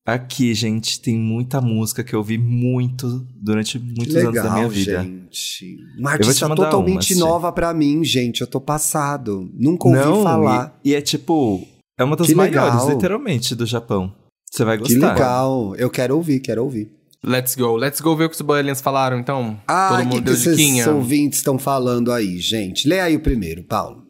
[0.05, 4.69] Aqui, gente, tem muita música que eu ouvi muito durante muitos Legal, anos da minha
[4.69, 5.03] vida.
[5.03, 5.77] gente.
[5.99, 7.19] Uma artista totalmente uma, Sim.
[7.19, 8.41] nova pra mim, gente.
[8.41, 9.51] Eu tô passado.
[9.53, 10.79] Nunca ouvi Não, falar.
[10.85, 11.67] E, e é tipo,
[11.99, 12.91] é uma das Que maiores, legal.
[12.91, 14.15] literalmente, do Japão.
[14.49, 15.15] Você vai Que gostar.
[15.15, 15.75] legal.
[15.75, 16.89] Eu quero ouvir, quero ouvir.
[17.27, 17.75] Let's go.
[17.77, 19.59] Let's go ver o que os boilinhos falaram, então.
[19.67, 20.89] Ah, Todo que, mundo que deu esses diquinha.
[20.91, 22.89] ouvintes estão falando aí, gente?
[22.89, 24.07] Lê aí o primeiro, Paulo.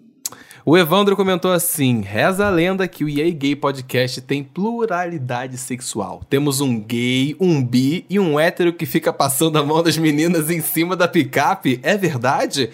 [0.67, 6.23] O Evandro comentou assim: reza a lenda que o EA Gay Podcast tem pluralidade sexual.
[6.29, 10.51] Temos um gay, um bi e um hétero que fica passando a mão das meninas
[10.51, 11.81] em cima da picape.
[11.83, 12.71] É verdade?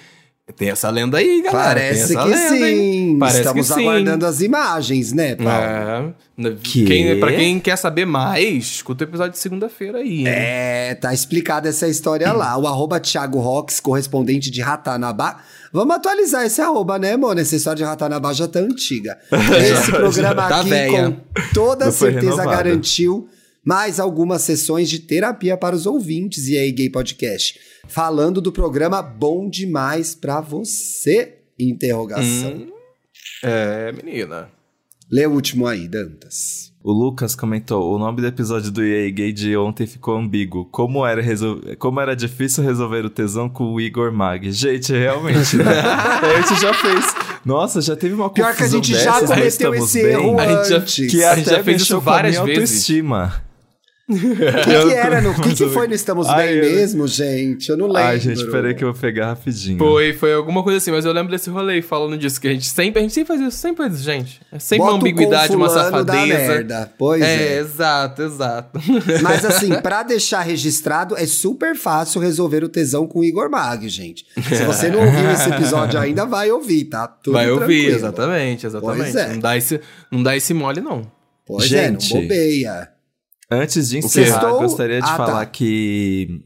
[0.56, 1.64] Tem essa lenda aí, galera.
[1.68, 2.64] Parece que lenda, sim.
[2.64, 3.16] hein?
[3.18, 3.80] Parece Estamos que sim.
[3.80, 6.14] aguardando as imagens, né, Paulo?
[6.40, 6.52] É.
[6.62, 6.84] Que?
[6.84, 10.20] Quem, pra quem quer saber mais, escuta o episódio de segunda-feira aí.
[10.20, 10.24] hein?
[10.26, 12.56] É, tá explicada essa história lá.
[12.58, 15.38] O arroba Thiago Rox, correspondente de Ratanabá.
[15.72, 17.40] Vamos atualizar esse arroba, né, mano?
[17.40, 19.16] Essa história de Ratanabá já tá antiga.
[19.30, 21.10] Esse programa Tá aqui, velha.
[21.10, 21.16] com
[21.54, 23.28] toda Não certeza, garantiu
[23.64, 27.58] mais algumas sessões de terapia para os ouvintes e aí, Gay Podcast.
[27.86, 31.38] Falando do programa Bom Demais pra Você?
[31.58, 32.54] Interrogação.
[32.54, 32.72] Hum.
[33.44, 34.48] É, menina.
[35.10, 36.72] Lê o último aí, Dantas.
[36.82, 40.64] O Lucas comentou: o nome do episódio do EA Gay de ontem ficou ambíguo.
[40.64, 41.60] Como era, resol...
[41.78, 44.50] Como era difícil resolver o tesão com o Igor Mag.
[44.50, 45.64] Gente, realmente, né?
[45.80, 47.14] a gente já fez.
[47.44, 50.38] Nossa, já teve uma confusão Pior que a gente já dessas, cometeu esse bem, erro
[50.40, 51.08] A gente já-.
[51.08, 52.60] Que A gente já fez isso várias vezes.
[52.60, 53.51] autoestima.
[54.12, 54.18] O
[54.62, 55.20] que, que era?
[55.20, 57.68] no- O que, que foi no Estamos Ai, Bem eu- mesmo, gente?
[57.70, 58.02] Eu não lembro.
[58.02, 59.78] Ai, gente, peraí que eu vou pegar rapidinho.
[59.78, 62.66] Foi, foi alguma coisa assim, mas eu lembro desse rolê falando disso, que a gente
[62.66, 64.40] sempre, a gente sempre faz isso, sempre faz isso, gente.
[64.52, 66.26] É sempre uma Bota o ambiguidade, uma safadeza.
[66.26, 66.92] merda.
[66.98, 67.58] Pois é, é.
[67.58, 68.80] exato, exato.
[69.22, 73.88] Mas assim, pra deixar registrado, é super fácil resolver o tesão com o Igor Mag,
[73.88, 74.24] gente.
[74.48, 77.06] Se você não ouviu esse episódio ainda, vai ouvir, tá?
[77.06, 77.96] Tudo Vai ouvir, tranquilo.
[77.96, 78.96] exatamente, exatamente.
[79.12, 79.28] Pois é.
[79.32, 81.02] Não, dá esse, não dá esse mole, não.
[81.46, 82.12] Pois Gente.
[82.12, 82.88] é, não bobeia.
[83.52, 84.60] Antes de encerrar, Sextou?
[84.60, 85.16] gostaria de Ah, tá.
[85.16, 86.42] falar que.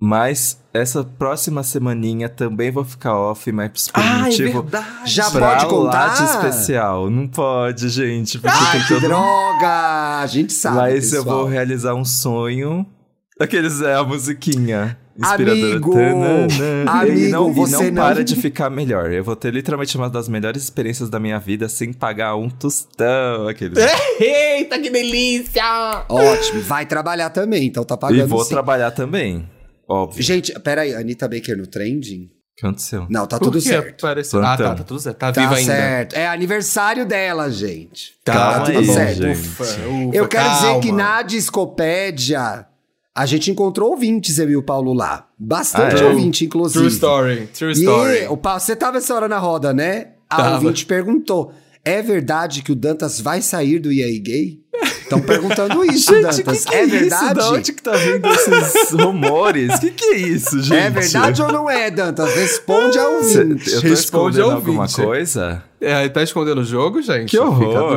[0.00, 4.62] Mas essa próxima semaninha também vou ficar off, mas por um motivo.
[4.62, 4.86] verdade.
[5.12, 6.14] Já pra pode contar?
[6.14, 7.10] de especial.
[7.10, 8.38] Não pode, gente.
[8.38, 10.20] Porque tem Que todo droga!
[10.20, 11.38] A gente sabe, Mas eu pessoal.
[11.40, 12.86] vou realizar um sonho.
[13.42, 14.96] Aqueles é a musiquinha.
[15.18, 15.72] Inspiradora.
[15.72, 15.92] Amigo!
[16.88, 19.12] Amigo, e não, você e não, não- para de ficar melhor.
[19.12, 23.46] Eu vou ter literalmente uma das melhores experiências da minha vida sem pagar um tostão.
[23.48, 23.76] Aqueles.
[24.18, 25.62] Eita, que delícia!
[26.08, 28.50] Ótimo, vai trabalhar também, então tá e pagando vou sim.
[28.50, 29.46] trabalhar também.
[29.88, 30.22] Óbvio.
[30.22, 32.30] Gente, peraí, Anitta Baker no trending?
[32.52, 33.06] O que aconteceu?
[33.10, 34.06] Não, tá Por tudo que certo.
[34.06, 34.42] apareceu?
[34.44, 35.16] Ah, tá, tá tudo certo.
[35.18, 35.72] Tá, Tá viva ainda.
[35.72, 36.14] certo.
[36.14, 38.12] É aniversário dela, gente.
[38.24, 39.22] Calma tá tudo aí, certo.
[39.22, 39.38] gente.
[39.38, 40.80] Ufa, ufa, Eu quero dizer calma.
[40.80, 42.66] que na Discopédia
[43.14, 45.26] a gente encontrou ouvintes, eu e o Paulo lá.
[45.38, 46.08] Bastante Ah, é?
[46.08, 46.78] ouvinte, inclusive.
[46.84, 48.26] True story, true E story.
[48.28, 50.08] o Paulo, você tava essa hora na roda, né?
[50.30, 50.54] A Tava.
[50.54, 51.52] ouvinte perguntou:
[51.84, 54.60] é verdade que o Dantas vai sair do EA Gay?
[55.02, 56.64] Estão perguntando isso, Dantas.
[56.64, 56.90] que que é isso?
[57.00, 57.34] verdade?
[57.34, 59.78] Da onde que tá vindo esses rumores?
[59.78, 60.74] Que que é isso, gente?
[60.78, 62.34] É verdade ou não é, Dantas?
[62.34, 63.70] Responde ao Cê- ouvinte.
[63.70, 63.92] Eu tô Responde
[64.38, 65.62] escondendo ao alguma coisa?
[65.82, 67.30] É, tá escondendo o jogo, gente?
[67.30, 67.96] Que horror.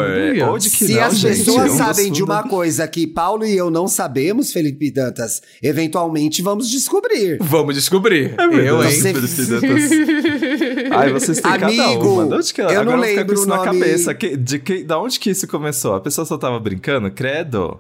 [0.52, 1.38] Onde que Se não, as gente?
[1.38, 6.70] pessoas sabem de uma coisa que Paulo e eu não sabemos, Felipe Dantas, eventualmente vamos
[6.70, 7.38] descobrir.
[7.42, 8.34] Vamos descobrir.
[8.38, 8.92] É verdade, eu, hein?
[8.92, 12.28] Você- Felipe Ai, vocês têm cada Amigo, uma.
[12.28, 13.66] De onde que eu Agora não com lembro isso o na nome.
[13.80, 14.14] cabeça.
[14.14, 15.96] Que, de que, da onde que isso começou?
[15.96, 17.10] A pessoa só tava brincando?
[17.12, 17.80] Credo.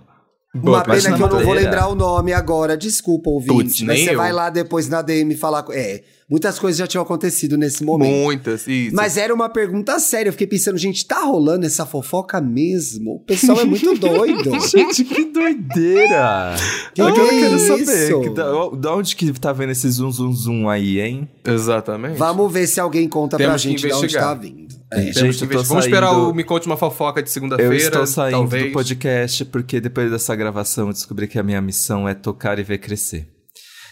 [0.64, 3.84] Uma mas pena na que eu não vou lembrar o nome agora, desculpa, ouvinte.
[3.84, 4.18] Mas você eu.
[4.18, 5.64] vai lá depois na DM falar.
[5.64, 8.12] com- É, muitas coisas já tinham acontecido nesse momento.
[8.24, 8.95] Muitas, isso.
[8.95, 10.30] Mas era uma pergunta séria.
[10.30, 13.16] Eu fiquei pensando, gente, tá rolando essa fofoca mesmo?
[13.16, 14.51] O pessoal é muito doido.
[14.68, 16.56] Gente, que doideira!
[16.93, 18.22] Que eu que quero é saber.
[18.22, 18.45] que da,
[18.78, 21.30] da onde que tá vendo esse zum zum zum aí, hein?
[21.45, 22.18] Exatamente.
[22.18, 24.64] Vamos ver se alguém conta pra Temos que gente de onde tá vindo.
[24.93, 25.63] É, Gente, eu tô.
[25.63, 27.75] Vamos esperar saindo- o Me Conte Uma Fofoca de Eu segunda-feira.
[27.75, 28.65] estou saindo talvez.
[28.67, 32.63] do podcast porque depois dessa gravação eu descobri que a minha missão é tocar e
[32.63, 33.27] ver crescer.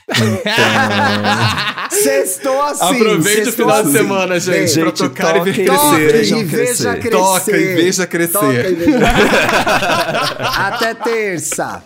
[1.90, 2.84] Sextou assim.
[3.02, 3.98] Aproveite o final de assim.
[3.98, 7.00] semana, gente, Gente, pra tocar e ver e veja crescer.
[7.00, 7.10] crescer.
[7.10, 8.34] Toca e veja crescer.
[8.34, 9.36] Toca e veja crescer.
[10.58, 11.84] Até terça.